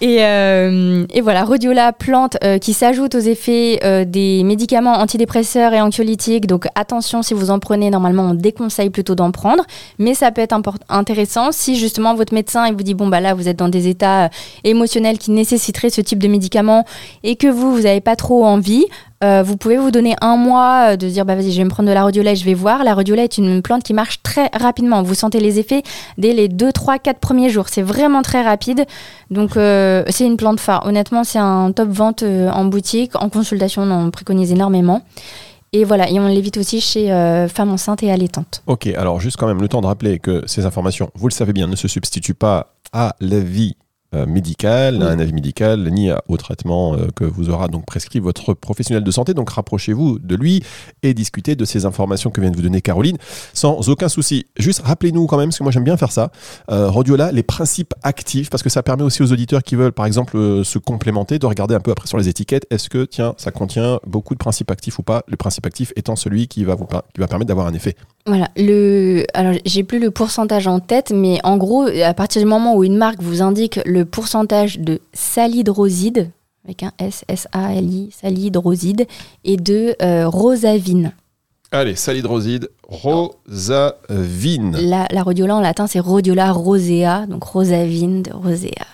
Et, 0.00 0.24
euh, 0.24 1.06
et, 1.10 1.20
voilà, 1.20 1.44
rhodiola, 1.44 1.92
plante 1.92 2.36
euh, 2.42 2.58
qui 2.58 2.72
s'ajoute 2.72 3.14
aux 3.14 3.20
effets 3.20 4.04
des 4.06 4.42
médicaments 4.42 4.94
antidépresseurs 4.94 5.72
et 5.72 5.80
anxiolytiques. 5.80 6.46
Donc 6.46 6.66
attention, 6.74 7.22
si 7.22 7.32
vous 7.32 7.50
en 7.50 7.60
prenez, 7.60 7.90
normalement, 7.90 8.24
on 8.24 8.34
déconseille 8.34 8.90
plutôt 8.90 9.14
d'en 9.14 9.30
prendre. 9.30 9.62
Mais 9.98 10.14
ça 10.14 10.32
peut 10.32 10.40
être 10.40 10.56
intéressant 10.88 11.52
si 11.52 11.76
justement 11.76 12.14
votre 12.14 12.34
médecin 12.34 12.66
il 12.66 12.74
vous 12.74 12.82
dit 12.82 12.94
bon 12.94 13.06
bah 13.06 13.20
là 13.20 13.34
vous 13.34 13.48
êtes 13.48 13.58
dans 13.58 13.68
des 13.68 13.86
états 13.86 14.30
émotionnels 14.64 15.18
qui 15.18 15.30
nécessiteraient 15.30 15.90
ce 15.90 16.00
type 16.00 16.18
de 16.18 16.28
médicaments 16.28 16.84
et 17.22 17.36
que 17.36 17.46
vous 17.46 17.72
vous 17.72 17.82
n'avez 17.82 18.00
pas 18.00 18.16
trop 18.16 18.44
envie. 18.44 18.84
Euh, 19.24 19.42
vous 19.42 19.56
pouvez 19.56 19.78
vous 19.78 19.90
donner 19.90 20.14
un 20.20 20.36
mois 20.36 20.92
euh, 20.92 20.96
de 20.96 21.08
dire 21.08 21.24
bah 21.24 21.34
vas-y 21.34 21.50
je 21.50 21.56
vais 21.56 21.64
me 21.64 21.70
prendre 21.70 21.88
de 21.88 21.94
la 21.94 22.02
rhodiola 22.02 22.32
et 22.32 22.36
je 22.36 22.44
vais 22.44 22.52
voir. 22.54 22.84
La 22.84 22.94
rhodiola 22.94 23.24
est 23.24 23.38
une 23.38 23.62
plante 23.62 23.82
qui 23.82 23.94
marche 23.94 24.22
très 24.22 24.50
rapidement. 24.52 25.02
Vous 25.02 25.14
sentez 25.14 25.40
les 25.40 25.58
effets 25.58 25.82
dès 26.18 26.34
les 26.34 26.48
2, 26.48 26.72
3, 26.72 26.98
4 26.98 27.18
premiers 27.20 27.48
jours. 27.48 27.68
C'est 27.68 27.82
vraiment 27.82 28.20
très 28.20 28.42
rapide. 28.42 28.84
Donc 29.30 29.56
euh, 29.56 30.02
c'est 30.08 30.26
une 30.26 30.36
plante 30.36 30.60
phare. 30.60 30.86
Honnêtement 30.86 31.24
c'est 31.24 31.38
un 31.38 31.72
top 31.72 31.88
vente 31.88 32.22
en 32.22 32.64
boutique. 32.66 33.12
En 33.16 33.30
consultation 33.30 33.82
on 33.82 33.90
en 33.90 34.10
préconise 34.10 34.52
énormément. 34.52 35.02
Et 35.72 35.82
voilà, 35.82 36.08
et 36.08 36.20
on 36.20 36.28
l'évite 36.28 36.56
aussi 36.56 36.80
chez 36.80 37.08
femmes 37.52 37.72
enceintes 37.72 38.04
et 38.04 38.12
allaitantes. 38.12 38.62
Ok, 38.68 38.86
alors 38.86 39.18
juste 39.18 39.36
quand 39.36 39.48
même 39.48 39.60
le 39.60 39.66
temps 39.66 39.80
de 39.80 39.88
rappeler 39.88 40.20
que 40.20 40.44
ces 40.46 40.66
informations, 40.66 41.10
vous 41.16 41.26
le 41.26 41.32
savez 41.32 41.52
bien, 41.52 41.66
ne 41.66 41.74
se 41.74 41.88
substituent 41.88 42.32
pas 42.32 42.74
à 42.92 43.16
la 43.18 43.40
euh, 44.14 44.26
médical, 44.26 45.02
un 45.02 45.18
avis 45.18 45.32
médical, 45.32 45.88
ni 45.90 46.10
au 46.28 46.36
traitement 46.36 46.94
euh, 46.94 47.08
que 47.14 47.24
vous 47.24 47.50
aura 47.50 47.68
donc 47.68 47.84
prescrit 47.84 48.20
votre 48.20 48.54
professionnel 48.54 49.02
de 49.02 49.10
santé. 49.10 49.34
Donc 49.34 49.50
rapprochez-vous 49.50 50.18
de 50.18 50.36
lui 50.36 50.62
et 51.02 51.14
discutez 51.14 51.56
de 51.56 51.64
ces 51.64 51.86
informations 51.86 52.30
que 52.30 52.40
vient 52.40 52.50
de 52.50 52.56
vous 52.56 52.62
donner 52.62 52.80
Caroline 52.80 53.16
sans 53.52 53.88
aucun 53.88 54.08
souci. 54.08 54.46
Juste 54.56 54.82
rappelez-nous 54.84 55.26
quand 55.26 55.36
même, 55.36 55.48
parce 55.48 55.58
que 55.58 55.62
moi 55.64 55.72
j'aime 55.72 55.84
bien 55.84 55.96
faire 55.96 56.12
ça, 56.12 56.30
euh, 56.70 56.88
Rodiola, 56.88 57.32
les 57.32 57.42
principes 57.42 57.94
actifs, 58.02 58.50
parce 58.50 58.62
que 58.62 58.68
ça 58.68 58.82
permet 58.82 59.02
aussi 59.02 59.22
aux 59.22 59.32
auditeurs 59.32 59.62
qui 59.62 59.76
veulent 59.76 59.92
par 59.92 60.06
exemple 60.06 60.64
se 60.64 60.78
complémenter 60.78 61.38
de 61.38 61.46
regarder 61.46 61.74
un 61.74 61.80
peu 61.80 61.90
après 61.90 62.06
sur 62.06 62.18
les 62.18 62.28
étiquettes, 62.28 62.66
est-ce 62.70 62.88
que 62.88 63.04
tiens, 63.04 63.34
ça 63.36 63.50
contient 63.50 64.00
beaucoup 64.06 64.34
de 64.34 64.38
principes 64.38 64.70
actifs 64.70 64.98
ou 64.98 65.02
pas, 65.02 65.22
le 65.28 65.36
principe 65.36 65.66
actif 65.66 65.92
étant 65.96 66.16
celui 66.16 66.48
qui 66.48 66.64
va, 66.64 66.74
vous, 66.74 66.86
qui 66.86 67.20
va 67.20 67.26
permettre 67.26 67.48
d'avoir 67.48 67.66
un 67.66 67.74
effet. 67.74 67.96
Voilà, 68.26 68.48
le... 68.56 69.24
alors 69.34 69.54
j'ai 69.66 69.84
plus 69.84 69.98
le 69.98 70.10
pourcentage 70.10 70.66
en 70.66 70.80
tête, 70.80 71.12
mais 71.14 71.40
en 71.44 71.58
gros, 71.58 71.86
à 71.86 72.14
partir 72.14 72.40
du 72.40 72.48
moment 72.48 72.74
où 72.74 72.84
une 72.84 72.96
marque 72.96 73.22
vous 73.22 73.42
indique 73.42 73.80
le 73.84 74.03
pourcentage 74.04 74.78
de 74.78 75.00
salidroside, 75.12 76.30
avec 76.64 76.82
un 76.82 76.92
S, 76.98 77.24
S-A-L-I, 77.28 78.10
salidroside, 78.10 79.06
et 79.44 79.56
de 79.56 79.94
euh, 80.02 80.28
rosavine. 80.28 81.12
Allez, 81.70 81.96
salidroside, 81.96 82.70
rosavine. 82.88 84.76
La, 84.76 85.06
la 85.10 85.22
rhodiola 85.22 85.56
en 85.56 85.60
latin, 85.60 85.86
c'est 85.86 86.00
rhodiola 86.00 86.52
rosea, 86.52 87.26
donc 87.26 87.44
rosavine 87.44 88.22
de 88.22 88.32
rosea. 88.32 88.86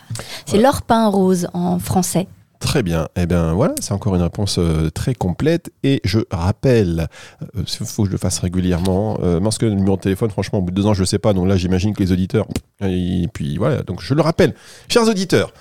C'est 0.46 0.58
l'orpin 0.58 1.08
rose 1.08 1.48
en 1.52 1.78
français. 1.78 2.26
Très 2.60 2.82
bien. 2.82 3.08
Eh 3.16 3.24
bien 3.24 3.54
voilà, 3.54 3.74
c'est 3.80 3.92
encore 3.92 4.14
une 4.14 4.22
réponse 4.22 4.58
euh, 4.58 4.90
très 4.90 5.14
complète. 5.14 5.72
Et 5.82 6.02
je 6.04 6.20
rappelle, 6.30 7.08
il 7.54 7.60
euh, 7.60 7.84
faut 7.86 8.02
que 8.02 8.08
je 8.08 8.12
le 8.12 8.18
fasse 8.18 8.38
régulièrement, 8.38 9.18
euh, 9.22 9.40
parce 9.40 9.56
que 9.56 9.64
le 9.64 9.72
numéro 9.72 9.96
de 9.96 10.02
téléphone, 10.02 10.30
franchement, 10.30 10.58
au 10.58 10.62
bout 10.62 10.70
de 10.70 10.76
deux 10.76 10.86
ans, 10.86 10.92
je 10.92 11.00
ne 11.00 11.06
sais 11.06 11.18
pas. 11.18 11.32
Donc 11.32 11.48
là, 11.48 11.56
j'imagine 11.56 11.94
que 11.94 12.02
les 12.02 12.12
auditeurs. 12.12 12.46
Et 12.82 13.26
puis 13.32 13.56
voilà, 13.56 13.82
donc 13.82 14.02
je 14.02 14.12
le 14.12 14.20
rappelle. 14.20 14.54
Chers 14.88 15.08
auditeurs, 15.08 15.54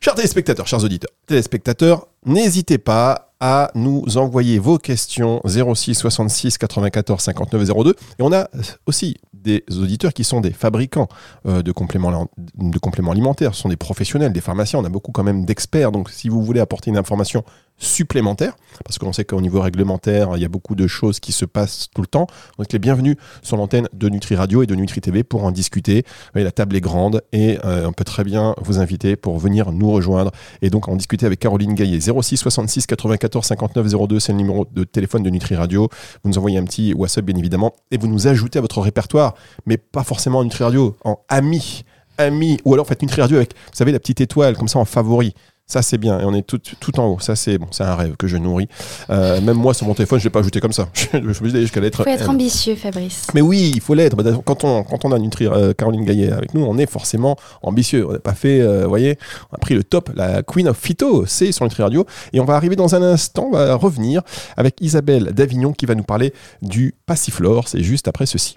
chers 0.00 0.14
téléspectateurs, 0.14 0.66
chers 0.66 0.82
auditeurs, 0.82 1.10
téléspectateurs, 1.26 2.08
n'hésitez 2.26 2.78
pas 2.78 3.32
à 3.38 3.70
nous 3.76 4.04
envoyer 4.16 4.58
vos 4.58 4.78
questions 4.78 5.40
06 5.46 5.94
66 5.94 6.58
94 6.58 7.22
59 7.22 7.68
02. 7.84 7.90
Et 7.90 7.94
on 8.20 8.32
a 8.32 8.48
aussi 8.86 9.16
des 9.42 9.64
auditeurs 9.70 10.12
qui 10.12 10.24
sont 10.24 10.40
des 10.40 10.52
fabricants 10.52 11.08
euh, 11.46 11.62
de, 11.62 11.72
compléments, 11.72 12.28
de 12.36 12.78
compléments 12.78 13.12
alimentaires, 13.12 13.54
ce 13.54 13.62
sont 13.62 13.68
des 13.68 13.76
professionnels, 13.76 14.32
des 14.32 14.40
pharmaciens, 14.40 14.78
on 14.78 14.84
a 14.84 14.88
beaucoup 14.88 15.12
quand 15.12 15.24
même 15.24 15.44
d'experts, 15.44 15.92
donc 15.92 16.10
si 16.10 16.28
vous 16.28 16.42
voulez 16.42 16.60
apporter 16.60 16.90
une 16.90 16.96
information 16.96 17.44
supplémentaire, 17.82 18.56
parce 18.84 18.98
qu'on 18.98 19.12
sait 19.12 19.24
qu'au 19.24 19.40
niveau 19.40 19.60
réglementaire, 19.60 20.30
il 20.36 20.42
y 20.42 20.44
a 20.44 20.48
beaucoup 20.48 20.74
de 20.74 20.86
choses 20.86 21.20
qui 21.20 21.32
se 21.32 21.44
passent 21.44 21.88
tout 21.94 22.00
le 22.00 22.06
temps. 22.06 22.26
Donc 22.58 22.72
les 22.72 22.78
bienvenus 22.78 23.16
sur 23.42 23.56
l'antenne 23.56 23.88
de 23.92 24.08
Nutri 24.08 24.36
Radio 24.36 24.62
et 24.62 24.66
de 24.66 24.74
Nutri 24.74 25.00
TV 25.00 25.24
pour 25.24 25.44
en 25.44 25.50
discuter. 25.50 26.04
Voyez, 26.32 26.44
la 26.44 26.52
table 26.52 26.76
est 26.76 26.80
grande 26.80 27.22
et 27.32 27.58
euh, 27.64 27.86
on 27.86 27.92
peut 27.92 28.04
très 28.04 28.24
bien 28.24 28.54
vous 28.62 28.78
inviter 28.78 29.16
pour 29.16 29.38
venir 29.38 29.72
nous 29.72 29.90
rejoindre 29.90 30.30
et 30.62 30.70
donc 30.70 30.88
en 30.88 30.96
discuter 30.96 31.26
avec 31.26 31.40
Caroline 31.40 31.74
Gaillet. 31.74 31.98
06 32.00 32.36
66 32.36 32.86
94 32.86 33.44
59 33.44 33.86
02, 34.08 34.20
c'est 34.20 34.32
le 34.32 34.38
numéro 34.38 34.64
de 34.70 34.84
téléphone 34.84 35.22
de 35.24 35.30
Nutri 35.30 35.56
Radio. 35.56 35.88
Vous 36.22 36.30
nous 36.30 36.38
envoyez 36.38 36.58
un 36.58 36.64
petit 36.64 36.94
WhatsApp 36.94 37.24
bien 37.24 37.36
évidemment 37.36 37.74
et 37.90 37.98
vous 37.98 38.06
nous 38.06 38.28
ajoutez 38.28 38.58
à 38.58 38.62
votre 38.62 38.80
répertoire, 38.80 39.34
mais 39.66 39.76
pas 39.76 40.04
forcément 40.04 40.38
en 40.38 40.44
Nutri 40.44 40.62
Radio, 40.62 40.96
en 41.04 41.18
ami 41.28 41.84
ami 42.18 42.58
ou 42.64 42.74
alors 42.74 42.86
faites 42.86 43.02
Nutri 43.02 43.20
Radio 43.20 43.36
avec, 43.38 43.54
vous 43.54 43.76
savez, 43.76 43.92
la 43.92 43.98
petite 43.98 44.20
étoile 44.20 44.56
comme 44.56 44.68
ça 44.68 44.78
en 44.78 44.84
favori. 44.84 45.34
Ça, 45.72 45.80
c'est 45.80 45.96
bien. 45.96 46.20
Et 46.20 46.24
on 46.26 46.34
est 46.34 46.42
tout, 46.46 46.60
tout 46.80 47.00
en 47.00 47.06
haut. 47.06 47.18
Ça, 47.18 47.34
c'est 47.34 47.56
bon, 47.56 47.66
c'est 47.70 47.82
un 47.82 47.94
rêve 47.94 48.14
que 48.18 48.26
je 48.26 48.36
nourris. 48.36 48.68
Euh, 49.08 49.40
même 49.40 49.56
moi, 49.56 49.72
sur 49.72 49.86
mon 49.86 49.94
téléphone, 49.94 50.18
je 50.18 50.24
ne 50.24 50.26
l'ai 50.26 50.30
pas 50.30 50.40
ajouté 50.40 50.60
comme 50.60 50.74
ça. 50.74 50.86
je 51.14 51.18
me 51.20 51.32
suis 51.32 51.50
dit 51.50 51.62
jusqu'à 51.62 51.80
l'être. 51.80 52.00
Il 52.00 52.04
faut 52.04 52.10
être 52.10 52.28
ambitieux, 52.28 52.74
Fabrice. 52.74 53.28
Mais 53.32 53.40
oui, 53.40 53.72
il 53.74 53.80
faut 53.80 53.94
l'être. 53.94 54.14
Bah, 54.14 54.22
quand 54.44 54.64
on, 54.64 54.82
quand 54.82 55.06
on 55.06 55.12
a 55.12 55.18
Nutri 55.18 55.46
euh, 55.46 55.72
Caroline 55.72 56.04
Gaillet 56.04 56.30
avec 56.30 56.52
nous, 56.52 56.62
on 56.62 56.76
est 56.76 56.84
forcément 56.84 57.36
ambitieux. 57.62 58.06
On 58.06 58.12
n'a 58.12 58.18
pas 58.18 58.34
fait, 58.34 58.60
euh, 58.60 58.82
vous 58.82 58.90
voyez, 58.90 59.16
on 59.50 59.54
a 59.54 59.58
pris 59.58 59.74
le 59.74 59.82
top, 59.82 60.10
la 60.14 60.42
Queen 60.42 60.68
of 60.68 60.76
Phyto, 60.78 61.24
c'est 61.24 61.52
sur 61.52 61.64
Nutri 61.64 61.82
Radio. 61.82 62.04
Et 62.34 62.40
on 62.40 62.44
va 62.44 62.54
arriver 62.54 62.76
dans 62.76 62.94
un 62.94 63.02
instant, 63.02 63.48
on 63.50 63.52
va 63.52 63.74
revenir 63.74 64.20
avec 64.58 64.78
Isabelle 64.82 65.32
d'Avignon 65.32 65.72
qui 65.72 65.86
va 65.86 65.94
nous 65.94 66.04
parler 66.04 66.34
du 66.60 66.94
passiflore. 67.06 67.66
C'est 67.66 67.82
juste 67.82 68.08
après 68.08 68.26
ceci. 68.26 68.56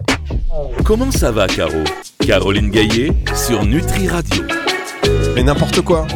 Comment 0.84 1.10
ça 1.10 1.32
va, 1.32 1.46
Caro? 1.46 1.82
Caroline 2.20 2.68
Gaillet 2.70 3.14
sur 3.34 3.64
Nutri 3.64 4.06
Radio. 4.06 4.42
Mais 5.34 5.42
n'importe 5.42 5.80
quoi 5.80 6.06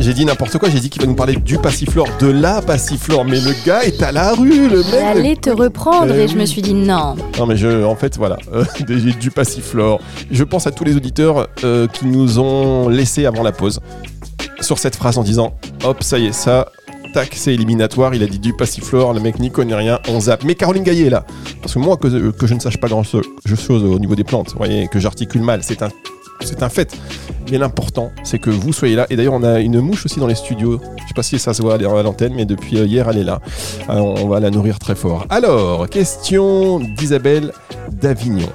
j'ai 0.00 0.14
dit 0.14 0.24
n'importe 0.24 0.56
quoi, 0.58 0.70
j'ai 0.70 0.80
dit 0.80 0.88
qu'il 0.88 1.02
va 1.02 1.08
nous 1.08 1.14
parler 1.14 1.36
du 1.36 1.58
passiflore, 1.58 2.08
de 2.18 2.28
la 2.28 2.62
passiflore, 2.62 3.24
mais 3.24 3.38
le 3.40 3.52
gars 3.66 3.82
est 3.82 4.02
à 4.02 4.12
la 4.12 4.32
rue, 4.32 4.68
le 4.68 4.78
mec. 4.78 4.86
J'allais 4.90 5.36
te 5.36 5.50
reprendre 5.50 6.14
et 6.14 6.26
je 6.26 6.36
me 6.36 6.46
suis 6.46 6.62
dit 6.62 6.74
non. 6.74 7.16
Non 7.38 7.46
mais 7.46 7.56
je, 7.56 7.84
en 7.84 7.96
fait 7.96 8.16
voilà, 8.16 8.38
euh, 8.54 8.64
du 9.20 9.30
passiflore. 9.30 10.00
Je 10.30 10.44
pense 10.44 10.66
à 10.66 10.70
tous 10.70 10.84
les 10.84 10.96
auditeurs 10.96 11.48
euh, 11.64 11.86
qui 11.86 12.06
nous 12.06 12.38
ont 12.38 12.88
laissé 12.88 13.26
avant 13.26 13.42
la 13.42 13.52
pause 13.52 13.80
sur 14.60 14.78
cette 14.78 14.96
phrase 14.96 15.18
en 15.18 15.22
disant 15.22 15.54
hop 15.84 16.02
ça 16.02 16.18
y 16.18 16.26
est 16.26 16.32
ça. 16.32 16.66
Tac, 17.12 17.30
c'est 17.34 17.52
éliminatoire, 17.52 18.14
il 18.14 18.22
a 18.22 18.26
dit 18.26 18.38
du 18.38 18.54
passiflore, 18.54 19.12
le 19.12 19.20
mec 19.20 19.40
n'y 19.40 19.50
connaît 19.50 19.74
rien, 19.74 19.98
on 20.08 20.20
zappe. 20.20 20.44
Mais 20.44 20.54
Caroline 20.54 20.84
Gaillet 20.84 21.06
est 21.06 21.10
là. 21.10 21.24
Parce 21.60 21.74
que 21.74 21.80
moi, 21.80 21.96
que, 21.96 22.30
que 22.30 22.46
je 22.46 22.54
ne 22.54 22.60
sache 22.60 22.76
pas 22.78 22.86
grand 22.86 23.02
chose 23.02 23.26
au 23.68 23.98
niveau 23.98 24.14
des 24.14 24.22
plantes, 24.22 24.50
vous 24.52 24.58
voyez, 24.58 24.86
que 24.86 25.00
j'articule 25.00 25.42
mal, 25.42 25.64
c'est 25.64 25.82
un 25.82 25.88
c'est 26.40 26.62
un 26.62 26.68
fait. 26.68 26.96
Mais 27.50 27.58
l'important, 27.58 28.12
c'est 28.22 28.38
que 28.38 28.50
vous 28.50 28.72
soyez 28.72 28.94
là. 28.94 29.06
Et 29.10 29.16
d'ailleurs, 29.16 29.34
on 29.34 29.42
a 29.42 29.60
une 29.60 29.80
mouche 29.80 30.04
aussi 30.04 30.20
dans 30.20 30.26
les 30.26 30.34
studios. 30.34 30.80
Je 30.96 31.08
sais 31.08 31.14
pas 31.14 31.22
si 31.22 31.38
ça 31.38 31.54
se 31.54 31.62
voit 31.62 31.74
à 31.74 32.02
l'antenne, 32.02 32.34
mais 32.34 32.44
depuis 32.44 32.78
euh, 32.78 32.86
hier, 32.86 33.08
elle 33.08 33.18
est 33.18 33.24
là. 33.24 33.40
on 33.88 34.28
va 34.28 34.40
la 34.40 34.50
nourrir 34.50 34.78
très 34.78 34.94
fort. 34.94 35.26
Alors, 35.30 35.88
question 35.88 36.78
d'Isabelle 36.78 37.52
d'Avignon. 37.90 38.48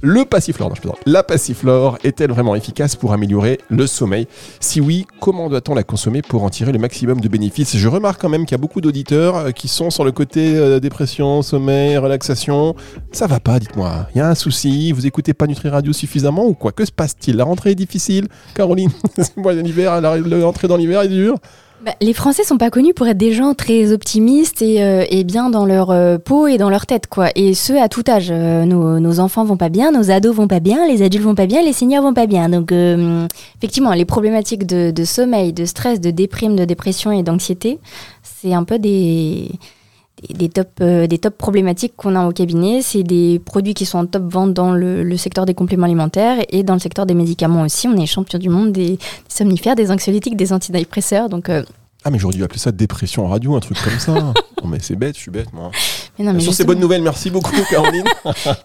Le 0.00 0.24
passiflore, 0.24 0.72
la 1.06 1.24
passiflore 1.24 1.98
est-elle 2.04 2.30
vraiment 2.30 2.54
efficace 2.54 2.94
pour 2.94 3.12
améliorer 3.12 3.58
le 3.68 3.84
sommeil? 3.88 4.28
Si 4.60 4.80
oui, 4.80 5.06
comment 5.18 5.48
doit-on 5.48 5.74
la 5.74 5.82
consommer 5.82 6.22
pour 6.22 6.44
en 6.44 6.50
tirer 6.50 6.70
le 6.70 6.78
maximum 6.78 7.20
de 7.20 7.26
bénéfices? 7.26 7.76
Je 7.76 7.88
remarque 7.88 8.20
quand 8.20 8.28
même 8.28 8.44
qu'il 8.44 8.52
y 8.52 8.54
a 8.54 8.62
beaucoup 8.62 8.80
d'auditeurs 8.80 9.36
euh, 9.36 9.50
qui 9.50 9.66
sont 9.66 9.90
sur 9.90 10.04
le 10.04 10.12
côté 10.12 10.56
euh, 10.56 10.78
dépression, 10.78 11.42
sommeil, 11.42 11.96
relaxation. 11.96 12.76
Ça 13.10 13.26
va 13.26 13.40
pas, 13.40 13.58
dites-moi. 13.58 14.06
Il 14.14 14.18
y 14.18 14.20
a 14.20 14.28
un 14.28 14.36
souci 14.36 14.92
Vous 14.92 15.04
écoutez 15.04 15.34
pas 15.34 15.48
Nutri 15.48 15.68
Radio 15.68 15.92
suffisamment 15.92 16.46
ou 16.46 16.54
quoi? 16.54 16.70
Que 16.70 16.84
se 16.84 16.92
passe-t-il? 16.92 17.36
La 17.36 17.42
rentrée 17.42 17.72
est 17.72 17.74
difficile? 17.74 18.28
Caroline, 18.54 18.90
l'hiver, 19.64 20.00
l'entrée 20.00 20.68
dans 20.68 20.76
l'hiver 20.76 21.02
est 21.02 21.08
dure? 21.08 21.34
Bah, 21.80 21.92
les 22.00 22.12
Français 22.12 22.42
sont 22.42 22.58
pas 22.58 22.70
connus 22.70 22.92
pour 22.92 23.06
être 23.06 23.16
des 23.16 23.32
gens 23.32 23.54
très 23.54 23.92
optimistes 23.92 24.62
et, 24.62 24.82
euh, 24.82 25.04
bien 25.24 25.48
dans 25.48 25.64
leur 25.64 25.90
euh, 25.90 26.18
peau 26.18 26.48
et 26.48 26.58
dans 26.58 26.70
leur 26.70 26.86
tête, 26.86 27.06
quoi. 27.06 27.28
Et 27.36 27.54
ce, 27.54 27.72
à 27.72 27.88
tout 27.88 28.02
âge. 28.08 28.30
Euh, 28.30 28.64
nos, 28.64 29.20
enfants 29.20 29.44
vont 29.44 29.56
pas 29.56 29.68
bien, 29.68 29.92
nos 29.92 30.10
ados 30.10 30.34
vont 30.34 30.48
pas 30.48 30.60
bien, 30.60 30.86
les 30.86 31.02
adultes 31.02 31.24
vont 31.24 31.34
pas 31.36 31.46
bien, 31.46 31.62
les 31.62 31.72
seniors 31.72 32.02
vont 32.02 32.14
pas 32.14 32.26
bien. 32.26 32.48
Donc, 32.48 32.72
effectivement, 32.72 33.92
les 33.92 34.04
problématiques 34.04 34.66
de, 34.66 35.04
sommeil, 35.04 35.52
de 35.52 35.64
stress, 35.64 36.00
de 36.00 36.10
déprime, 36.10 36.56
de 36.56 36.64
dépression 36.64 37.12
et 37.12 37.22
d'anxiété, 37.22 37.78
c'est 38.22 38.54
un 38.54 38.64
peu 38.64 38.78
des 38.78 39.50
des, 40.30 40.48
top, 40.48 40.68
euh, 40.80 41.06
des 41.06 41.18
top 41.18 41.36
problématiques 41.36 41.94
qu'on 41.96 42.14
a 42.14 42.26
au 42.26 42.32
cabinet. 42.32 42.82
C'est 42.82 43.02
des 43.02 43.40
produits 43.44 43.74
qui 43.74 43.86
sont 43.86 43.98
en 43.98 44.06
top 44.06 44.24
vente 44.30 44.54
dans 44.54 44.72
le, 44.72 45.16
secteur 45.16 45.46
des 45.46 45.54
compléments 45.54 45.86
alimentaires 45.86 46.38
et 46.50 46.62
dans 46.62 46.74
le 46.74 46.80
secteur 46.80 47.06
des 47.06 47.14
médicaments 47.14 47.62
aussi. 47.62 47.88
On 47.88 47.96
est 47.96 48.06
champion 48.06 48.38
du 48.38 48.48
monde 48.48 48.72
des, 48.72 48.98
somnifères, 49.28 49.74
des 49.74 49.90
anxiolytiques, 49.90 50.36
des 50.36 50.52
antidépresseurs. 50.52 51.28
Donc, 51.28 51.48
euh, 51.48 51.62
ah, 52.08 52.10
mais 52.10 52.18
j'aurais 52.18 52.34
dû 52.34 52.42
appeler 52.42 52.58
ça 52.58 52.72
dépression 52.72 53.26
en 53.26 53.28
radio, 53.28 53.54
un 53.54 53.60
truc 53.60 53.76
comme 53.82 53.98
ça. 53.98 54.12
non, 54.14 54.34
mais 54.66 54.78
c'est 54.80 54.96
bête, 54.96 55.14
je 55.14 55.20
suis 55.20 55.30
bête, 55.30 55.52
moi. 55.52 55.70
Mais 56.18 56.24
non, 56.24 56.32
mais 56.32 56.40
Sur 56.40 56.54
ces 56.54 56.64
bonnes 56.64 56.80
nouvelles, 56.80 57.02
merci 57.02 57.28
beaucoup, 57.28 57.52
Caroline. 57.70 58.04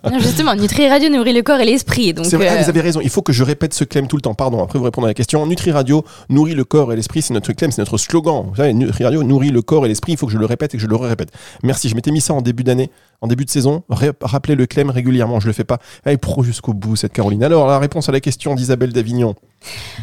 non, 0.10 0.20
justement, 0.20 0.56
Nutri 0.56 0.88
Radio 0.88 1.10
nourrit 1.10 1.34
le 1.34 1.42
corps 1.42 1.60
et 1.60 1.66
l'esprit. 1.66 2.16
C'est 2.24 2.38
vrai, 2.38 2.48
ah, 2.48 2.56
vous 2.56 2.64
euh, 2.64 2.70
avez 2.70 2.80
raison. 2.80 3.02
Il 3.02 3.10
faut 3.10 3.22
que 3.22 3.34
je 3.34 3.44
répète 3.44 3.74
ce 3.74 3.84
claim 3.84 4.06
tout 4.06 4.16
le 4.16 4.22
temps. 4.22 4.34
Pardon, 4.34 4.64
après 4.64 4.80
vous 4.80 4.86
répondre 4.86 5.08
à 5.08 5.10
la 5.10 5.14
question. 5.14 5.46
Nutri 5.46 5.72
Radio 5.72 6.06
nourrit 6.30 6.56
le 6.56 6.64
corps 6.64 6.94
et 6.94 6.96
l'esprit, 6.96 7.22
c'est 7.22 7.34
notre 7.34 7.52
claim, 7.52 7.70
c'est 7.70 7.82
notre 7.82 7.98
slogan. 7.98 8.46
Vous 8.50 8.56
savez, 8.56 8.74
Nutri 8.74 9.04
Radio 9.04 9.24
nourrit 9.24 9.50
le 9.50 9.62
corps 9.62 9.86
et 9.86 9.90
l'esprit. 9.90 10.14
Il 10.14 10.18
faut 10.18 10.28
que 10.28 10.32
je 10.32 10.38
le 10.38 10.46
répète 10.46 10.74
et 10.74 10.78
que 10.78 10.84
je 10.84 10.88
le 10.88 10.96
répète. 10.96 11.34
Merci. 11.64 11.90
Je 11.90 11.96
m'étais 11.96 12.12
mis 12.12 12.22
ça 12.22 12.34
en 12.34 12.42
début 12.42 12.64
d'année, 12.64 12.92
en 13.24 13.28
début 13.28 13.46
de 13.46 13.50
saison. 13.50 13.84
Rappelez 14.22 14.56
le 14.56 14.66
claim 14.66 14.92
régulièrement. 14.92 15.40
Je 15.40 15.48
le 15.48 15.54
fais 15.54 15.64
pas. 15.64 15.80
Elle 16.04 16.14
est 16.14 16.18
pro 16.18 16.44
jusqu'au 16.44 16.74
bout, 16.74 16.98
cette 16.98 17.14
Caroline. 17.14 17.42
Alors, 17.42 17.68
la 17.68 17.80
réponse 17.80 18.10
à 18.10 18.12
la 18.12 18.20
question 18.20 18.54
d'Isabelle 18.54 18.92
d'Avignon. 18.92 19.34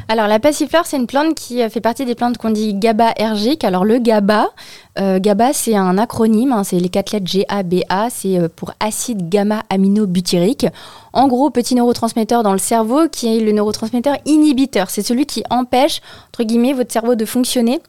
Alors 0.09 0.27
la 0.27 0.39
passiflore, 0.41 0.87
c'est 0.87 0.97
une 0.97 1.07
plante 1.07 1.35
qui 1.35 1.61
fait 1.69 1.83
partie 1.83 2.07
des 2.07 2.15
plantes 2.15 2.39
qu'on 2.39 2.49
dit 2.49 2.73
GABA-ergiques. 2.73 3.63
Alors 3.63 3.85
le 3.85 3.99
GABA, 3.99 4.49
euh, 4.99 5.19
GABA 5.21 5.53
c'est 5.53 5.77
un 5.77 5.99
acronyme, 5.99 6.53
hein, 6.53 6.65
c'est 6.65 6.79
les 6.79 6.89
quatre 6.89 7.13
lettres 7.13 7.27
G-A-B-A, 7.27 8.09
c'est 8.09 8.39
euh, 8.39 8.49
pour 8.49 8.73
acide 8.81 9.29
gamma-aminobutyrique. 9.29 10.67
En 11.13 11.29
gros, 11.29 11.51
petit 11.51 11.75
neurotransmetteur 11.75 12.43
dans 12.43 12.53
le 12.53 12.59
cerveau 12.59 13.09
qui 13.13 13.37
est 13.37 13.41
le 13.41 13.53
neurotransmetteur 13.53 14.17
inhibiteur. 14.25 14.89
C'est 14.89 15.03
celui 15.03 15.27
qui 15.27 15.45
empêche, 15.51 16.01
entre 16.29 16.45
guillemets, 16.45 16.73
votre 16.73 16.91
cerveau 16.91 17.15
de 17.15 17.27
fonctionner. 17.27 17.81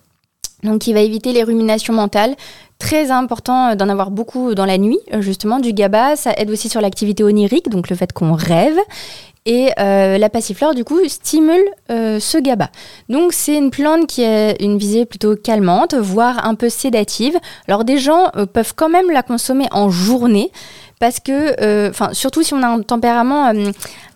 Donc 0.63 0.81
qui 0.81 0.93
va 0.93 0.99
éviter 0.99 1.33
les 1.33 1.43
ruminations 1.43 1.93
mentales. 1.93 2.35
Très 2.81 3.11
important 3.11 3.69
euh, 3.69 3.75
d'en 3.75 3.89
avoir 3.89 4.09
beaucoup 4.09 4.55
dans 4.55 4.65
la 4.65 4.79
nuit, 4.79 4.99
justement, 5.19 5.59
du 5.59 5.71
GABA. 5.71 6.15
Ça 6.15 6.33
aide 6.35 6.49
aussi 6.49 6.67
sur 6.67 6.81
l'activité 6.81 7.23
onirique, 7.23 7.69
donc 7.69 7.89
le 7.89 7.95
fait 7.95 8.11
qu'on 8.11 8.33
rêve. 8.33 8.77
Et 9.45 9.71
euh, 9.79 10.17
la 10.19 10.29
passiflore, 10.29 10.75
du 10.75 10.83
coup, 10.83 10.99
stimule 11.07 11.63
euh, 11.91 12.19
ce 12.19 12.37
GABA. 12.37 12.69
Donc, 13.09 13.33
c'est 13.33 13.55
une 13.55 13.71
plante 13.71 14.07
qui 14.07 14.23
a 14.23 14.59
une 14.61 14.77
visée 14.77 15.05
plutôt 15.05 15.35
calmante, 15.35 15.95
voire 15.95 16.45
un 16.45 16.53
peu 16.53 16.69
sédative. 16.69 17.37
Alors, 17.67 17.83
des 17.83 17.97
gens 17.97 18.29
euh, 18.35 18.45
peuvent 18.45 18.73
quand 18.75 18.89
même 18.89 19.09
la 19.11 19.23
consommer 19.23 19.67
en 19.71 19.89
journée 19.89 20.51
parce 20.99 21.19
que, 21.19 21.89
enfin, 21.89 22.09
surtout 22.13 22.43
si 22.43 22.53
on 22.53 22.61
a 22.61 22.67
un 22.67 22.83
tempérament 22.83 23.51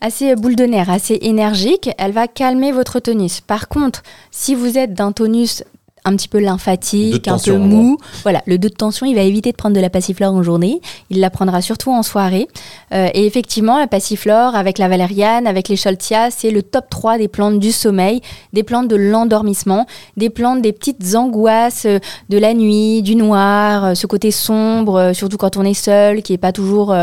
assez 0.01 0.35
boule 0.35 0.55
de 0.55 0.65
nerfs, 0.65 0.91
assez 0.91 1.17
énergique, 1.23 1.89
elle 1.97 2.11
va 2.11 2.27
calmer 2.27 2.71
votre 2.71 2.99
tonus. 2.99 3.41
Par 3.41 3.69
contre, 3.69 4.03
si 4.29 4.53
vous 4.53 4.77
êtes 4.77 4.93
d'un 4.93 5.11
tonus 5.11 5.63
un 6.05 6.15
petit 6.15 6.27
peu 6.27 6.39
lymphatique, 6.39 7.27
un 7.27 7.37
peu 7.37 7.57
mou. 7.57 7.97
Voilà, 8.23 8.41
le 8.45 8.57
2 8.57 8.69
de 8.69 8.73
tension, 8.73 9.05
il 9.05 9.15
va 9.15 9.21
éviter 9.21 9.51
de 9.51 9.57
prendre 9.57 9.75
de 9.75 9.81
la 9.81 9.89
passiflore 9.89 10.33
en 10.33 10.43
journée. 10.43 10.79
Il 11.09 11.19
la 11.19 11.29
prendra 11.29 11.61
surtout 11.61 11.91
en 11.91 12.03
soirée. 12.03 12.47
Euh, 12.93 13.09
et 13.13 13.25
effectivement, 13.25 13.79
la 13.79 13.87
passiflore, 13.87 14.55
avec 14.55 14.77
la 14.77 14.87
valériane, 14.87 15.47
avec 15.47 15.67
les 15.67 15.77
choltias, 15.77 16.31
c'est 16.31 16.51
le 16.51 16.61
top 16.61 16.85
3 16.89 17.17
des 17.17 17.27
plantes 17.27 17.59
du 17.59 17.71
sommeil, 17.71 18.21
des 18.53 18.63
plantes 18.63 18.87
de 18.87 18.95
l'endormissement, 18.95 19.87
des 20.15 20.29
plantes 20.29 20.61
des 20.61 20.71
petites 20.71 21.15
angoisses 21.15 21.85
euh, 21.85 21.99
de 22.29 22.37
la 22.37 22.53
nuit, 22.53 23.01
du 23.01 23.15
noir, 23.15 23.85
euh, 23.85 23.93
ce 23.95 24.07
côté 24.07 24.31
sombre, 24.31 25.11
surtout 25.13 25.37
quand 25.37 25.57
on 25.57 25.63
est 25.63 25.73
seul, 25.73 26.21
qui 26.21 26.33
est 26.33 26.37
pas 26.37 26.51
toujours 26.51 26.95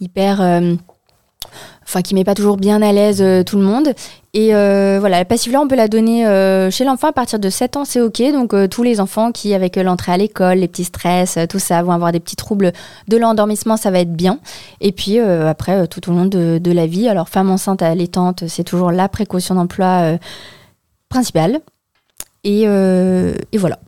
hyper 0.00 0.40
enfin 1.86 2.02
qui 2.02 2.14
met 2.14 2.24
pas 2.24 2.34
toujours 2.34 2.56
bien 2.56 2.82
à 2.82 2.92
l'aise 2.92 3.22
euh, 3.22 3.42
tout 3.42 3.56
le 3.56 3.64
monde. 3.64 3.94
Et 4.38 4.54
euh, 4.54 4.98
voilà, 5.00 5.16
la 5.16 5.24
passif-là, 5.24 5.62
on 5.62 5.66
peut 5.66 5.76
la 5.76 5.88
donner 5.88 6.26
euh, 6.26 6.70
chez 6.70 6.84
l'enfant 6.84 7.08
à 7.08 7.12
partir 7.12 7.38
de 7.38 7.48
7 7.48 7.78
ans, 7.78 7.86
c'est 7.86 8.02
ok. 8.02 8.20
Donc 8.34 8.54
tous 8.68 8.82
les 8.82 9.00
enfants 9.00 9.32
qui, 9.32 9.54
avec 9.54 9.76
l'entrée 9.76 10.12
à 10.12 10.18
l'école, 10.18 10.58
les 10.58 10.68
petits 10.68 10.84
stress, 10.84 11.38
tout 11.48 11.58
ça, 11.58 11.82
vont 11.82 11.92
avoir 11.92 12.12
des 12.12 12.20
petits 12.20 12.36
troubles 12.36 12.72
de 13.08 13.16
l'endormissement, 13.16 13.78
ça 13.78 13.90
va 13.90 14.00
être 14.00 14.12
bien. 14.12 14.38
Et 14.82 14.92
puis 14.92 15.18
après, 15.18 15.88
tout 15.88 16.10
au 16.10 16.12
long 16.12 16.26
de, 16.26 16.58
de, 16.58 16.70
la 16.70 16.86
vie, 16.86 17.08
alors 17.08 17.30
femme 17.30 17.50
enceinte 17.50 17.80
allaitante, 17.80 18.46
c'est 18.46 18.62
toujours 18.62 18.90
la 18.90 19.08
précaution 19.08 19.54
d'emploi 19.54 20.18
principale. 21.08 21.62
Et, 22.44 22.62
et 22.62 23.58
voilà. 23.58 23.78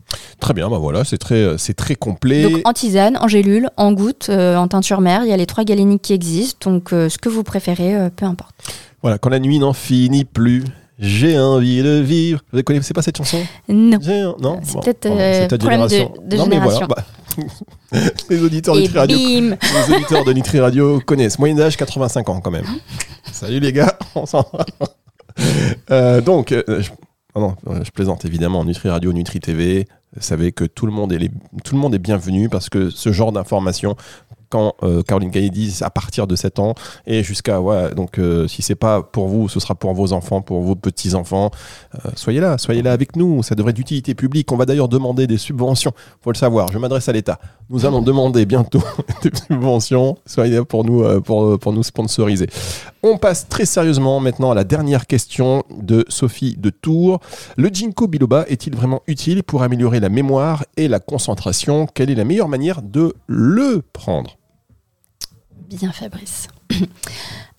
Très 0.40 0.54
bien, 0.54 0.68
bah 0.70 0.78
voilà, 0.78 1.04
c'est 1.04 1.18
très, 1.18 1.58
c'est 1.58 1.74
très 1.74 1.96
complet. 1.96 2.42
Donc 2.42 2.60
en 2.64 2.72
tisane, 2.72 3.18
en 3.20 3.28
gélule, 3.28 3.70
en 3.76 3.92
goutte, 3.92 4.28
euh, 4.30 4.56
en 4.56 4.68
teinture 4.68 5.00
mère, 5.00 5.24
il 5.24 5.28
y 5.28 5.32
a 5.32 5.36
les 5.36 5.46
trois 5.46 5.64
galéniques 5.64 6.02
qui 6.02 6.12
existent, 6.12 6.70
donc 6.70 6.92
euh, 6.92 7.08
ce 7.08 7.18
que 7.18 7.28
vous 7.28 7.42
préférez, 7.42 7.96
euh, 7.96 8.08
peu 8.14 8.24
importe. 8.24 8.54
Voilà, 9.02 9.18
quand 9.18 9.30
la 9.30 9.40
nuit 9.40 9.58
n'en 9.58 9.72
finit 9.72 10.24
plus, 10.24 10.64
j'ai 10.98 11.38
envie 11.38 11.82
de 11.82 12.00
vivre. 12.00 12.40
Vous 12.52 12.62
connaissez 12.62 12.94
pas 12.94 13.02
cette 13.02 13.16
chanson? 13.16 13.38
Non. 13.68 13.98
Non 14.40 14.60
C'est 14.62 14.80
peut-être 14.80 15.06
un 15.06 15.58
problème 15.58 15.86
de, 16.24 16.36
génération. 16.36 16.86
Bah, 16.86 17.04
les 18.30 18.42
auditeurs 18.42 18.76
Et 18.76 18.82
Nutri 18.82 18.98
Radio, 18.98 19.18
bim 19.18 19.56
les 19.88 19.94
auditeurs 19.94 20.24
de 20.24 20.32
Nutri 20.32 20.60
Radio 20.60 21.00
connaissent. 21.04 21.38
Moyen 21.38 21.56
d'âge 21.56 21.76
85 21.76 22.28
ans 22.28 22.40
quand 22.40 22.50
même. 22.50 22.66
Salut 23.32 23.60
les 23.60 23.72
gars, 23.72 23.98
on 24.14 24.24
s'en 24.24 24.44
va. 24.52 24.64
Euh, 25.90 26.20
donc, 26.20 26.52
euh, 26.52 26.62
je, 26.66 26.90
non, 27.36 27.56
euh, 27.66 27.84
je 27.84 27.90
plaisante 27.90 28.24
évidemment. 28.24 28.64
Nutri 28.64 28.88
Radio, 28.88 29.12
Nutri 29.12 29.40
TV. 29.40 29.86
Savez 30.18 30.52
que 30.52 30.64
tout 30.64 30.86
le 30.86 30.92
monde 30.92 31.12
est 31.12 31.30
tout 31.62 31.74
le 31.74 31.80
monde 31.80 31.94
est 31.94 31.98
bienvenu 31.98 32.48
parce 32.48 32.70
que 32.70 32.88
ce 32.88 33.12
genre 33.12 33.30
d'information 33.30 33.94
quand 34.48 34.74
euh, 34.82 35.02
Caroline 35.02 35.30
dit 35.30 35.76
à 35.82 35.90
partir 35.90 36.26
de 36.26 36.34
7 36.34 36.58
ans 36.60 36.74
et 37.06 37.22
jusqu'à 37.22 37.60
ouais 37.60 37.94
donc 37.94 38.18
euh, 38.18 38.48
si 38.48 38.62
c'est 38.62 38.74
pas 38.74 39.02
pour 39.02 39.28
vous 39.28 39.50
ce 39.50 39.60
sera 39.60 39.74
pour 39.74 39.92
vos 39.92 40.14
enfants 40.14 40.40
pour 40.40 40.62
vos 40.62 40.74
petits 40.74 41.14
enfants 41.14 41.50
soyez 42.16 42.40
là 42.40 42.56
soyez 42.56 42.80
là 42.80 42.92
avec 42.92 43.16
nous. 43.16 43.42
Ça 43.42 43.54
devrait 43.54 43.70
être 43.70 43.76
d'utilité 43.76 44.14
publique. 44.14 44.50
On 44.50 44.56
va 44.56 44.64
d'ailleurs 44.64 44.88
demander 44.88 45.26
des 45.26 45.36
subventions. 45.36 45.92
Faut 46.22 46.32
le 46.32 46.38
savoir. 46.38 46.72
Je 46.72 46.78
m'adresse 46.78 47.10
à 47.10 47.12
l'État. 47.12 47.38
Nous 47.68 47.84
allons 47.84 48.00
demander 48.00 48.46
bientôt 48.46 48.82
des 49.22 49.30
subventions. 49.36 50.16
Soyez 50.24 50.56
là 50.56 50.64
pour 50.64 50.84
nous 50.84 51.04
euh, 51.04 51.20
pour, 51.20 51.58
pour 51.58 51.74
nous 51.74 51.82
sponsoriser 51.82 52.48
on 53.02 53.18
passe 53.18 53.48
très 53.48 53.64
sérieusement 53.64 54.20
maintenant 54.20 54.50
à 54.50 54.54
la 54.54 54.64
dernière 54.64 55.06
question 55.06 55.64
de 55.70 56.04
Sophie 56.08 56.56
de 56.56 56.70
Tours. 56.70 57.20
Le 57.56 57.68
ginkgo 57.68 58.06
biloba 58.06 58.44
est-il 58.48 58.74
vraiment 58.74 59.02
utile 59.06 59.42
pour 59.42 59.62
améliorer 59.62 60.00
la 60.00 60.08
mémoire 60.08 60.64
et 60.76 60.88
la 60.88 61.00
concentration? 61.00 61.86
Quelle 61.86 62.10
est 62.10 62.14
la 62.14 62.24
meilleure 62.24 62.48
manière 62.48 62.82
de 62.82 63.14
le 63.26 63.82
prendre? 63.92 64.36
Bien 65.68 65.92
Fabrice. 65.92 66.48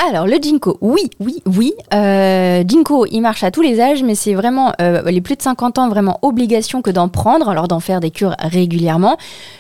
Alors 0.07 0.27
le 0.27 0.37
ginkgo, 0.41 0.77
oui, 0.79 1.09
oui, 1.19 1.43
oui. 1.45 1.73
Euh, 1.93 2.63
il 3.11 3.21
marche 3.21 3.43
à 3.43 3.51
tous 3.51 3.61
les 3.61 3.81
âges, 3.81 4.01
mais 4.01 4.15
c'est 4.15 4.33
vraiment 4.33 4.71
euh, 4.79 5.01
les 5.11 5.19
plus 5.19 5.35
de 5.35 5.41
50 5.41 5.77
ans 5.77 5.89
vraiment 5.89 6.19
obligation 6.21 6.81
que 6.81 6.89
d'en 6.89 7.09
prendre, 7.09 7.49
alors 7.49 7.67
d'en 7.67 7.81
faire 7.81 7.99
des 7.99 8.09
cures 8.09 8.35
régulièrement. 8.39 9.17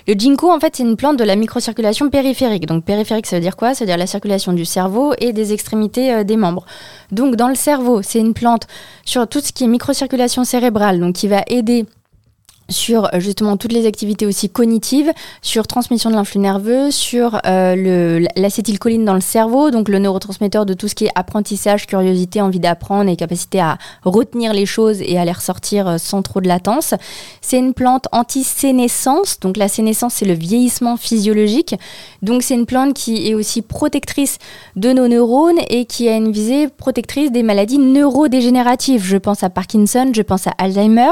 Le 0.07 0.13
ginkgo, 0.13 0.49
en 0.49 0.59
fait, 0.61 0.77
c'est 0.77 0.83
une 0.83 0.95
plante 0.95 1.17
de 1.17 1.25
la 1.25 1.35
microcirculation 1.35 2.09
périphérique. 2.09 2.67
Donc 2.67 2.85
périphérique, 2.85 3.25
ça 3.25 3.35
veut 3.35 3.41
dire 3.41 3.57
quoi? 3.57 3.73
Ça 3.73 3.83
veut 3.83 3.89
dire 3.89 3.97
la 3.97 4.07
circulation 4.07 4.53
du 4.53 4.63
cerveau 4.63 5.13
et 5.17 5.33
des 5.33 5.51
extrémités 5.51 6.13
euh, 6.13 6.23
des 6.23 6.37
membres. 6.37 6.65
Donc 7.11 7.35
dans 7.35 7.49
le 7.49 7.55
cerveau, 7.55 8.01
c'est 8.01 8.19
une 8.19 8.33
plante 8.33 8.65
sur 9.03 9.27
tout 9.27 9.41
ce 9.41 9.51
qui 9.51 9.65
est 9.65 9.67
microcirculation 9.67 10.45
cérébrale, 10.45 11.01
donc 11.01 11.15
qui 11.15 11.27
va 11.27 11.43
aider 11.47 11.85
sur 12.69 13.05
euh, 13.13 13.19
justement 13.19 13.57
toutes 13.57 13.73
les 13.73 13.85
activités 13.85 14.25
aussi 14.25 14.49
cognitives, 14.49 15.11
sur 15.41 15.67
transmission 15.67 16.09
de 16.09 16.15
l'influx 16.15 16.39
nerveux, 16.39 16.91
sur 16.91 17.39
euh, 17.45 18.25
l'acétylcholine 18.35 19.05
dans 19.05 19.13
le 19.13 19.21
cerveau, 19.21 19.71
donc 19.71 19.89
le 19.89 19.99
neurotransmetteur 19.99 20.65
de 20.65 20.73
tout 20.73 20.87
ce 20.87 20.95
qui 20.95 21.05
est 21.05 21.11
apprentissage, 21.15 21.87
curiosité, 21.87 22.41
envie 22.41 22.59
d'apprendre 22.59 23.09
et 23.09 23.15
capacité 23.15 23.59
à 23.59 23.77
retenir 24.03 24.53
les 24.53 24.65
choses 24.65 25.01
et 25.01 25.17
à 25.17 25.25
les 25.25 25.31
ressortir 25.31 25.87
euh, 25.87 25.97
sans 25.97 26.21
trop 26.21 26.41
de 26.41 26.47
latence. 26.47 26.93
C'est 27.41 27.57
une 27.57 27.73
plante 27.73 28.07
anti-sénescence, 28.11 29.39
donc 29.39 29.57
la 29.57 29.67
sénescence 29.67 30.15
c'est 30.15 30.25
le 30.25 30.33
vieillissement 30.33 30.97
physiologique, 30.97 31.75
donc 32.21 32.43
c'est 32.43 32.53
une 32.53 32.65
plante 32.65 32.93
qui 32.93 33.27
est 33.27 33.33
aussi 33.33 33.61
protectrice 33.61 34.37
de 34.75 34.93
nos 34.93 35.07
neurones 35.07 35.59
et 35.69 35.85
qui 35.85 36.07
a 36.07 36.15
une 36.15 36.31
visée 36.31 36.67
protectrice 36.67 37.31
des 37.31 37.43
maladies 37.43 37.79
neurodégénératives. 37.79 39.03
Je 39.03 39.17
pense 39.17 39.43
à 39.43 39.49
Parkinson, 39.49 40.11
je 40.13 40.21
pense 40.21 40.47
à 40.47 40.51
Alzheimer. 40.57 41.11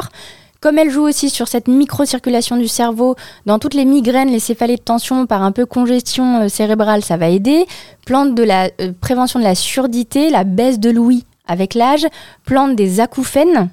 Comme 0.62 0.80
elle 0.80 0.90
joue 0.90 1.04
aussi 1.04 1.30
sur 1.30 1.48
cette 1.48 1.68
microcirculation 1.68 2.58
du 2.58 2.68
cerveau, 2.68 3.16
dans 3.46 3.60
toutes 3.60 3.74
les 3.74 3.86
migraines, 3.86 4.30
les 4.30 4.40
céphalées 4.40 4.78
de 4.78 4.82
tension 4.82 5.26
par 5.26 5.44
un 5.44 5.52
peu 5.52 5.66
congestion 5.66 6.42
euh, 6.42 6.48
cérébrale, 6.48 7.04
ça 7.04 7.18
va 7.18 7.30
aider. 7.30 7.66
Plante 8.06 8.34
de 8.36 8.44
la 8.44 8.70
euh, 8.82 8.92
prévention 9.00 9.40
de 9.40 9.44
la 9.44 9.56
surdité, 9.56 10.30
la 10.30 10.44
baisse 10.44 10.80
de 10.80 10.90
l'ouïe 10.90 11.26
avec 11.48 11.76
l'âge, 11.76 12.06
plante 12.46 12.76
des 12.76 13.00
acouphènes 13.00 13.70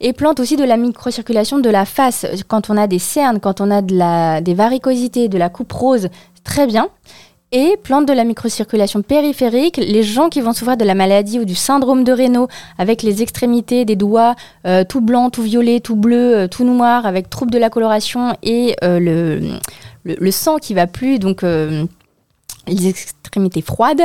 et 0.00 0.12
plante 0.12 0.40
aussi 0.40 0.56
de 0.56 0.64
la 0.64 0.76
microcirculation 0.76 1.58
de 1.58 1.70
la 1.70 1.84
face. 1.84 2.26
Quand 2.48 2.68
on 2.68 2.76
a 2.76 2.86
des 2.86 2.98
cernes, 2.98 3.40
quand 3.40 3.60
on 3.60 3.70
a 3.70 3.80
de 3.80 3.96
la, 3.96 4.40
des 4.40 4.54
varicosités, 4.54 5.28
de 5.28 5.38
la 5.38 5.48
coupe 5.48 5.72
rose, 5.72 6.08
très 6.42 6.66
bien. 6.66 6.88
Et 7.56 7.76
plante 7.80 8.06
de 8.06 8.12
la 8.12 8.24
microcirculation 8.24 9.02
périphérique, 9.02 9.76
les 9.76 10.02
gens 10.02 10.28
qui 10.28 10.40
vont 10.40 10.52
souffrir 10.52 10.76
de 10.76 10.84
la 10.84 10.96
maladie 10.96 11.38
ou 11.38 11.44
du 11.44 11.54
syndrome 11.54 12.02
de 12.02 12.10
Raynaud, 12.10 12.48
avec 12.78 13.04
les 13.04 13.22
extrémités 13.22 13.84
des 13.84 13.94
doigts 13.94 14.34
euh, 14.66 14.82
tout 14.82 15.00
blanc, 15.00 15.30
tout 15.30 15.44
violet, 15.44 15.78
tout 15.78 15.94
bleu, 15.94 16.36
euh, 16.36 16.48
tout 16.48 16.64
noir, 16.64 17.06
avec 17.06 17.30
trouble 17.30 17.52
de 17.52 17.58
la 17.58 17.70
coloration 17.70 18.36
et 18.42 18.74
euh, 18.82 18.98
le, 18.98 19.60
le, 20.02 20.30
sang 20.32 20.56
qui 20.56 20.74
va 20.74 20.88
plus, 20.88 21.20
donc 21.20 21.44
les 21.44 22.88
extrémités 22.88 23.62
froides, 23.62 24.02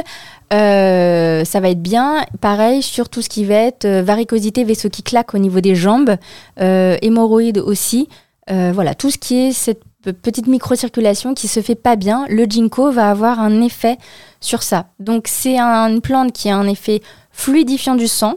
ça 0.52 1.60
va 1.60 1.70
être 1.70 1.82
bien. 1.82 2.24
Pareil 2.42 2.84
sur 2.84 3.10
tout 3.10 3.24
ce 3.24 3.30
qui 3.30 3.46
va 3.46 3.56
être 3.56 3.88
varicosité, 3.88 4.64
vaisseau 4.64 4.90
qui 4.90 5.02
claque 5.02 5.34
au 5.34 5.40
niveau 5.40 5.60
des 5.60 5.74
jambes, 5.74 6.18
hémorroïdes 6.60 7.58
aussi. 7.58 8.10
Voilà, 8.48 8.94
tout 8.94 9.10
ce 9.10 9.18
qui 9.18 9.48
est 9.48 9.54
cette 9.54 9.82
petite 10.04 10.48
microcirculation 10.48 11.34
qui 11.34 11.48
se 11.48 11.62
fait 11.62 11.76
pas 11.76 11.96
bien, 11.96 12.26
le 12.30 12.46
ginkgo 12.46 12.92
va 12.92 13.10
avoir 13.10 13.40
un 13.40 13.62
effet 13.62 13.98
sur 14.40 14.64
ça. 14.64 14.86
Donc 15.00 15.28
c'est 15.28 15.58
un- 15.58 15.90
une 15.90 16.02
plante 16.02 16.32
qui 16.32 16.50
a 16.50 16.58
un 16.58 16.68
effet 16.68 17.02
fluidifiant 17.32 17.96
du 17.96 18.08
sang, 18.08 18.36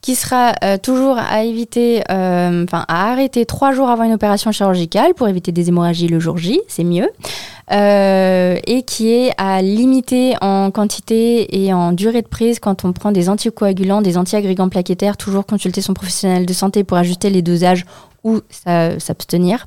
qui 0.00 0.16
sera 0.16 0.52
euh, 0.62 0.76
toujours 0.76 1.16
à 1.16 1.44
éviter, 1.44 2.02
euh, 2.10 2.64
enfin 2.64 2.84
à 2.88 3.10
arrêter 3.10 3.46
trois 3.46 3.72
jours 3.72 3.88
avant 3.88 4.04
une 4.04 4.12
opération 4.12 4.52
chirurgicale 4.52 5.14
pour 5.14 5.28
éviter 5.28 5.50
des 5.50 5.68
hémorragies 5.68 6.08
le 6.08 6.20
jour 6.20 6.36
J, 6.36 6.60
c'est 6.68 6.84
mieux, 6.84 7.08
Euh, 7.72 8.58
et 8.66 8.82
qui 8.82 9.10
est 9.10 9.32
à 9.38 9.62
limiter 9.62 10.34
en 10.42 10.70
quantité 10.70 11.64
et 11.64 11.72
en 11.72 11.92
durée 11.92 12.20
de 12.20 12.28
prise 12.28 12.58
quand 12.60 12.84
on 12.84 12.92
prend 12.92 13.10
des 13.10 13.30
anticoagulants, 13.30 14.02
des 14.02 14.18
antiagrégants 14.18 14.68
plaquettaires, 14.68 15.16
toujours 15.16 15.46
consulter 15.46 15.80
son 15.80 15.94
professionnel 15.94 16.44
de 16.44 16.52
santé 16.52 16.84
pour 16.84 16.98
ajuster 16.98 17.30
les 17.30 17.40
dosages 17.40 17.86
ou 18.22 18.40
sa- 18.50 19.00
s'abstenir. 19.00 19.66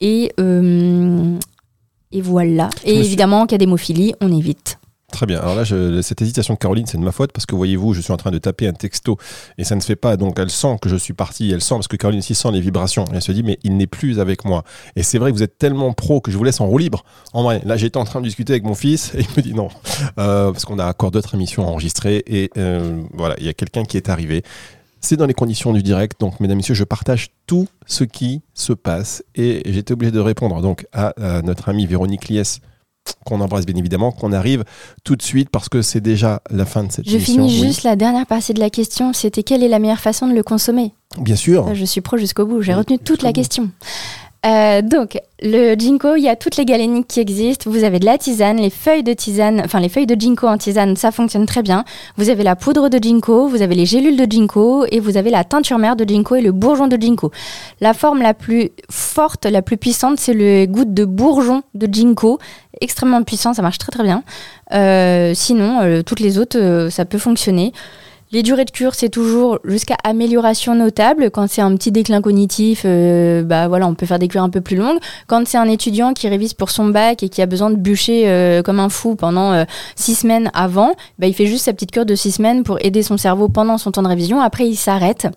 Et, 0.00 0.32
euh, 0.40 1.36
et 2.12 2.20
voilà. 2.20 2.68
Et 2.84 2.94
évidemment, 2.98 3.40
en 3.42 3.46
cas 3.46 3.58
d'hémophilie, 3.58 4.14
on 4.20 4.30
évite. 4.36 4.78
Très 5.12 5.24
bien. 5.24 5.38
Alors 5.40 5.54
là, 5.54 5.62
je- 5.64 6.02
cette 6.02 6.20
hésitation 6.20 6.54
de 6.54 6.58
Caroline, 6.58 6.84
c'est 6.84 6.98
de 6.98 7.02
ma 7.02 7.12
faute 7.12 7.30
parce 7.32 7.46
que 7.46 7.54
voyez-vous, 7.54 7.94
je 7.94 8.00
suis 8.00 8.12
en 8.12 8.16
train 8.16 8.32
de 8.32 8.38
taper 8.38 8.66
un 8.66 8.72
texto 8.72 9.16
et 9.56 9.62
ça 9.64 9.76
ne 9.76 9.80
se 9.80 9.86
fait 9.86 9.96
pas. 9.96 10.16
Donc 10.16 10.36
elle 10.38 10.50
sent 10.50 10.78
que 10.82 10.88
je 10.88 10.96
suis 10.96 11.14
parti. 11.14 11.50
Elle 11.52 11.62
sent 11.62 11.76
parce 11.76 11.86
que 11.88 11.96
Caroline 11.96 12.18
aussi 12.18 12.34
sent 12.34 12.50
les 12.50 12.60
vibrations. 12.60 13.04
Et 13.06 13.14
elle 13.14 13.22
se 13.22 13.30
dit, 13.32 13.44
mais 13.44 13.58
il 13.62 13.76
n'est 13.76 13.86
plus 13.86 14.18
avec 14.18 14.44
moi. 14.44 14.64
Et 14.96 15.02
c'est 15.04 15.18
vrai 15.18 15.30
que 15.30 15.36
vous 15.36 15.44
êtes 15.44 15.58
tellement 15.58 15.92
pro 15.92 16.20
que 16.20 16.30
je 16.32 16.36
vous 16.36 16.44
laisse 16.44 16.60
en 16.60 16.66
roue 16.66 16.78
libre. 16.78 17.04
En 17.32 17.44
vrai, 17.44 17.62
là, 17.64 17.76
j'étais 17.76 17.98
en 17.98 18.04
train 18.04 18.20
de 18.20 18.26
discuter 18.26 18.52
avec 18.52 18.64
mon 18.64 18.74
fils 18.74 19.14
et 19.14 19.20
il 19.20 19.26
me 19.36 19.42
dit 19.42 19.54
non. 19.54 19.68
Euh, 20.18 20.50
parce 20.52 20.64
qu'on 20.64 20.78
a 20.80 20.88
encore 20.88 21.12
d'autres 21.12 21.34
émissions 21.36 21.66
enregistrées 21.66 22.22
et 22.26 22.50
euh, 22.58 23.00
voilà, 23.14 23.36
il 23.38 23.46
y 23.46 23.48
a 23.48 23.54
quelqu'un 23.54 23.84
qui 23.84 23.96
est 23.96 24.08
arrivé. 24.10 24.42
C'est 25.08 25.16
dans 25.16 25.26
les 25.26 25.34
conditions 25.34 25.72
du 25.72 25.84
direct. 25.84 26.18
Donc, 26.20 26.40
mesdames, 26.40 26.56
messieurs, 26.56 26.74
je 26.74 26.82
partage 26.82 27.28
tout 27.46 27.68
ce 27.86 28.02
qui 28.02 28.42
se 28.54 28.72
passe 28.72 29.22
et 29.36 29.62
j'étais 29.72 29.92
obligé 29.92 30.10
de 30.10 30.18
répondre 30.18 30.60
donc 30.60 30.84
à, 30.92 31.12
à 31.38 31.42
notre 31.42 31.68
amie 31.68 31.86
Véronique 31.86 32.28
Lies 32.28 32.58
qu'on 33.24 33.40
embrasse 33.40 33.66
bien 33.66 33.76
évidemment, 33.76 34.10
qu'on 34.10 34.32
arrive 34.32 34.64
tout 35.04 35.14
de 35.14 35.22
suite 35.22 35.48
parce 35.48 35.68
que 35.68 35.80
c'est 35.80 36.00
déjà 36.00 36.42
la 36.50 36.64
fin 36.66 36.82
de 36.82 36.90
cette 36.90 37.08
Je 37.08 37.14
émission. 37.14 37.34
finis 37.34 37.60
Oui. 37.60 37.68
juste 37.68 37.84
la 37.84 37.94
dernière 37.94 38.26
partie 38.26 38.52
de 38.52 38.58
la 38.58 38.68
question, 38.68 39.12
c'était 39.12 39.44
quelle 39.44 39.62
est 39.62 39.68
la 39.68 39.78
meilleure 39.78 40.00
façon 40.00 40.26
de 40.26 40.34
le 40.34 40.42
consommer? 40.42 40.92
Bien 41.20 41.36
sûr. 41.36 41.66
Ça, 41.66 41.74
Je 41.74 41.84
suis 41.84 42.00
pro 42.00 42.16
jusqu'au 42.16 42.44
bout, 42.46 42.62
j'ai 42.62 42.72
Oui, 42.72 42.78
retenu 42.78 42.98
toute 42.98 43.22
la 43.22 43.28
bout. 43.28 43.34
question. 43.34 43.70
Euh, 44.44 44.82
donc, 44.82 45.18
le 45.42 45.74
ginkgo, 45.74 46.16
il 46.16 46.22
y 46.22 46.28
a 46.28 46.36
toutes 46.36 46.56
les 46.56 46.64
galéniques 46.64 47.08
qui 47.08 47.20
existent. 47.20 47.68
Vous 47.70 47.84
avez 47.84 47.98
de 47.98 48.04
la 48.04 48.16
tisane, 48.18 48.58
les 48.58 48.70
feuilles 48.70 49.02
de 49.02 49.12
tisane, 49.12 49.60
enfin 49.64 49.80
les 49.80 49.88
feuilles 49.88 50.06
de 50.06 50.14
ginkgo 50.18 50.46
en 50.46 50.56
tisane, 50.56 50.94
ça 50.96 51.10
fonctionne 51.10 51.46
très 51.46 51.62
bien. 51.62 51.84
Vous 52.16 52.28
avez 52.28 52.44
la 52.44 52.54
poudre 52.54 52.88
de 52.88 52.98
ginkgo, 53.02 53.48
vous 53.48 53.62
avez 53.62 53.74
les 53.74 53.86
gélules 53.86 54.16
de 54.16 54.26
ginkgo 54.30 54.86
et 54.90 55.00
vous 55.00 55.16
avez 55.16 55.30
la 55.30 55.44
teinture 55.44 55.78
mère 55.78 55.96
de 55.96 56.04
ginkgo 56.04 56.36
et 56.36 56.42
le 56.42 56.52
bourgeon 56.52 56.86
de 56.86 56.96
ginkgo. 56.96 57.32
La 57.80 57.92
forme 57.92 58.22
la 58.22 58.34
plus 58.34 58.70
forte, 58.90 59.46
la 59.46 59.62
plus 59.62 59.76
puissante, 59.76 60.20
c'est 60.20 60.34
le 60.34 60.66
goutte 60.66 60.94
de 60.94 61.04
bourgeon 61.04 61.62
de 61.74 61.88
ginkgo. 61.92 62.38
Extrêmement 62.80 63.22
puissant, 63.22 63.52
ça 63.52 63.62
marche 63.62 63.78
très 63.78 63.90
très 63.90 64.04
bien. 64.04 64.22
Euh, 64.72 65.32
sinon, 65.34 65.80
euh, 65.80 66.02
toutes 66.02 66.20
les 66.20 66.38
autres, 66.38 66.88
ça 66.90 67.04
peut 67.04 67.18
fonctionner. 67.18 67.72
Les 68.32 68.42
durées 68.42 68.64
de 68.64 68.70
cure, 68.70 68.94
c'est 68.94 69.08
toujours 69.08 69.60
jusqu'à 69.64 69.96
amélioration 70.02 70.74
notable. 70.74 71.30
Quand 71.30 71.48
c'est 71.48 71.62
un 71.62 71.74
petit 71.76 71.92
déclin 71.92 72.20
cognitif, 72.20 72.82
euh, 72.84 73.42
bah 73.44 73.68
voilà, 73.68 73.86
on 73.86 73.94
peut 73.94 74.06
faire 74.06 74.18
des 74.18 74.26
cures 74.26 74.42
un 74.42 74.50
peu 74.50 74.60
plus 74.60 74.76
longues. 74.76 74.98
Quand 75.28 75.46
c'est 75.46 75.58
un 75.58 75.68
étudiant 75.68 76.12
qui 76.12 76.28
révise 76.28 76.52
pour 76.52 76.70
son 76.70 76.86
bac 76.86 77.22
et 77.22 77.28
qui 77.28 77.40
a 77.40 77.46
besoin 77.46 77.70
de 77.70 77.76
bûcher 77.76 78.28
euh, 78.28 78.62
comme 78.62 78.80
un 78.80 78.88
fou 78.88 79.14
pendant 79.14 79.52
euh, 79.52 79.64
six 79.94 80.16
semaines 80.16 80.50
avant, 80.54 80.92
bah, 81.20 81.28
il 81.28 81.34
fait 81.34 81.46
juste 81.46 81.66
sa 81.66 81.72
petite 81.72 81.92
cure 81.92 82.04
de 82.04 82.16
six 82.16 82.32
semaines 82.32 82.64
pour 82.64 82.78
aider 82.84 83.04
son 83.04 83.16
cerveau 83.16 83.48
pendant 83.48 83.78
son 83.78 83.92
temps 83.92 84.02
de 84.02 84.08
révision. 84.08 84.40
Après, 84.40 84.68
il 84.68 84.76
s'arrête. 84.76 85.28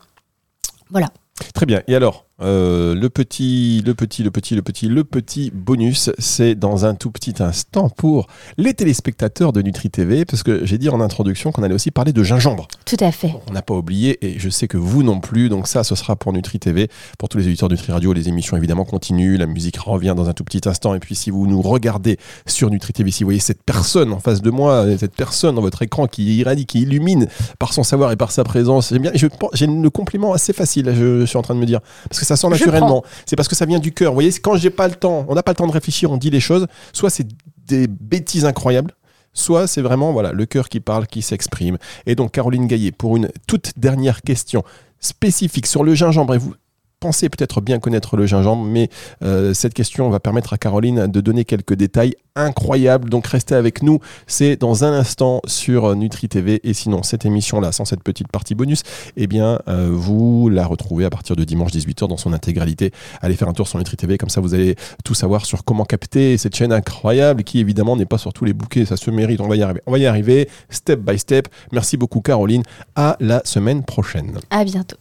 Voilà. 0.90 1.10
Très 1.54 1.68
bien. 1.68 1.82
Et 1.88 1.96
alors, 1.96 2.26
euh, 2.42 2.96
le 2.96 3.10
petit, 3.10 3.84
le 3.86 3.94
petit, 3.94 4.24
le 4.24 4.32
petit, 4.32 4.56
le 4.56 4.62
petit, 4.62 4.88
le 4.88 5.04
petit 5.04 5.52
bonus, 5.54 6.10
c'est 6.20 6.56
dans 6.56 6.86
un 6.86 6.96
tout 6.96 7.12
petit 7.12 7.36
instant 7.40 7.90
pour 7.90 8.28
les 8.58 8.74
téléspectateurs 8.74 9.52
de 9.52 9.62
Nutri 9.62 9.90
TV, 9.90 10.24
parce 10.24 10.44
que 10.44 10.66
j'ai 10.66 10.78
dit 10.78 10.90
en 10.90 11.02
introduction 11.02 11.52
qu'on 11.52 11.64
allait 11.64 11.76
aussi 11.76 11.92
parler 11.92 12.14
de 12.14 12.24
gingembre. 12.24 12.68
Tout 12.86 12.98
à 13.02 13.12
fait. 13.12 13.34
On 13.50 13.54
n'a 13.54 13.62
pas 13.62 13.74
oublié, 13.74 14.26
et 14.26 14.40
je 14.40 14.50
sais 14.50 14.68
que 14.68 14.78
vous 14.78 15.04
non 15.04 15.20
plus, 15.20 15.50
donc 15.50 15.68
ça, 15.68 15.84
ce 15.84 15.96
sera 15.96 16.16
pour 16.16 16.32
Nutri 16.32 16.60
TV. 16.60 16.90
Pour 17.18 17.28
tous 17.28 17.38
les 17.40 17.48
auditeurs 17.48 17.68
de 17.68 17.76
Nutri 17.76 17.92
Radio, 17.92 18.14
les 18.14 18.30
émissions 18.30 18.56
évidemment 18.56 18.86
continuent, 18.86 19.38
la 19.38 19.46
musique 19.46 19.78
revient 19.78 20.14
dans 20.16 20.30
un 20.30 20.34
tout 20.34 20.46
petit 20.46 20.68
instant, 20.68 20.96
et 20.96 21.00
puis 21.00 21.16
si 21.16 21.32
vous 21.32 21.46
nous 21.46 21.62
regardez 21.62 22.18
sur 22.46 22.70
Nutri 22.70 22.94
TV, 22.94 23.12
si 23.12 23.24
vous 23.24 23.28
voyez 23.28 23.40
cette 23.40 23.64
personne 23.64 24.14
en 24.14 24.20
face 24.20 24.42
de 24.42 24.50
moi, 24.50 24.86
cette 24.98 25.16
personne 25.16 25.56
dans 25.56 25.62
votre 25.62 25.82
écran 25.82 26.08
qui 26.08 26.38
irradie, 26.38 26.66
qui 26.66 26.82
illumine 26.82 27.28
par 27.58 27.74
son 27.74 27.84
savoir 27.84 28.12
et 28.12 28.16
par 28.16 28.32
sa 28.32 28.46
présence, 28.46 28.90
j'aime 28.90 29.02
bien, 29.02 29.12
j'ai 29.14 29.68
le 29.68 29.90
compliment 29.90 30.32
assez 30.32 30.54
facile, 30.54 30.94
je 30.96 31.26
suis 31.26 31.38
en 31.38 31.42
train 31.42 31.56
de 31.56 31.60
me 31.60 31.66
dire, 31.66 31.82
parce 32.10 32.20
que 32.20 32.29
ça 32.30 32.36
sort 32.36 32.50
naturellement. 32.50 33.04
C'est 33.26 33.36
parce 33.36 33.48
que 33.48 33.56
ça 33.56 33.66
vient 33.66 33.80
du 33.80 33.92
cœur. 33.92 34.12
Vous 34.12 34.16
voyez, 34.16 34.32
quand 34.32 34.56
j'ai 34.56 34.70
pas 34.70 34.88
le 34.88 34.96
temps, 34.96 35.26
on 35.28 35.36
n'a 35.36 35.44
pas 35.44 35.52
le 35.52 35.56
temps 35.56 35.68
de 35.68 35.72
réfléchir, 35.72 36.12
on 36.12 36.18
dit 36.18 36.30
les 36.30 36.40
choses. 36.40 36.68
Soit 36.94 37.10
c'est 37.10 37.28
des 37.68 37.88
bêtises 37.88 38.46
incroyables, 38.46 38.92
soit 39.34 39.68
c'est 39.68 39.82
vraiment 39.82 40.12
voilà 40.14 40.32
le 40.32 40.46
cœur 40.46 40.70
qui 40.70 40.80
parle, 40.80 41.08
qui 41.08 41.22
s'exprime. 41.22 41.78
Et 42.06 42.16
donc 42.16 42.32
Caroline 42.32 42.68
Gaillet, 42.68 42.92
pour 42.92 43.18
une 43.18 43.30
toute 43.48 43.74
dernière 43.78 44.22
question 44.22 44.64
spécifique 45.00 45.68
sur 45.68 45.84
le 45.84 45.96
gingembre, 45.96 46.36
et 46.36 46.38
vous 46.38 46.54
pensez 47.00 47.30
peut-être 47.30 47.62
bien 47.62 47.80
connaître 47.80 48.18
le 48.18 48.26
gingembre, 48.26 48.64
mais 48.64 48.90
euh, 49.24 49.54
cette 49.54 49.74
question 49.74 50.10
va 50.10 50.20
permettre 50.20 50.54
à 50.54 50.58
Caroline 50.58 51.08
de 51.08 51.22
donner 51.22 51.46
quelques 51.46 51.74
détails 51.74 52.16
incroyables. 52.36 53.10
Donc 53.10 53.28
restez 53.28 53.56
avec 53.56 53.84
nous, 53.84 54.00
c'est 54.28 54.56
dans 54.56 54.84
un 54.84 54.94
instant 54.94 55.42
sur 55.46 55.96
Nutri 55.96 56.30
TV. 56.30 56.60
Et 56.64 56.74
sinon, 56.74 57.04
cette 57.04 57.26
émission-là, 57.26 57.72
sans 57.72 57.86
cette 57.86 58.04
petite 58.04 58.28
partie 58.30 58.56
bonus, 58.56 58.84
eh 59.18 59.28
bien, 59.28 59.60
euh, 59.68 59.90
vous 59.92 60.50
la 60.50 60.66
retrouvez 60.66 61.06
à 61.06 61.10
partir 61.10 61.36
de 61.36 61.44
dimanche 61.44 61.72
18h 61.72 62.08
dans 62.08 62.18
son 62.18 62.34
intégralité. 62.34 62.92
Allez 63.22 63.36
faire 63.36 63.50
un 63.50 63.54
tour 63.54 63.68
sur 63.68 63.78
Nutri 63.78 63.98
TV, 63.98 64.18
comme 64.18 64.30
ça 64.30 64.42
vous 64.42 64.54
allez 64.54 64.76
tout 65.04 65.14
savoir 65.14 65.46
sur 65.46 65.64
comment 65.64 65.86
capter 65.86 66.38
cette 66.38 66.56
chaîne 66.56 66.74
incroyable 66.74 67.44
qui 67.44 67.60
évidemment 67.60 67.96
n'est 67.96 68.06
pas 68.06 68.18
sur 68.18 68.34
tous 68.34 68.46
les 68.46 68.54
bouquets, 68.54 68.86
ça 68.86 68.98
se 68.98 69.12
mérite, 69.12 69.42
on 69.42 69.48
va 69.48 69.56
y 69.56 69.64
arriver. 69.64 69.82
On 69.86 69.92
va 69.92 70.00
y 70.00 70.06
arriver, 70.06 70.50
step 70.70 71.00
by 71.00 71.18
step. 71.18 71.48
Merci 71.72 71.98
beaucoup 71.98 72.22
Caroline, 72.22 72.64
à 72.96 73.18
la 73.20 73.42
semaine 73.46 73.84
prochaine. 73.84 74.38
À 74.50 74.64
bientôt. 74.64 74.98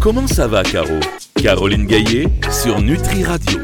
Comment 0.00 0.26
ça 0.26 0.46
va, 0.46 0.62
Caro? 0.62 1.00
Caroline 1.42 1.86
Gaillet 1.86 2.28
sur 2.50 2.80
Nutri 2.80 3.24
Radio. 3.24 3.52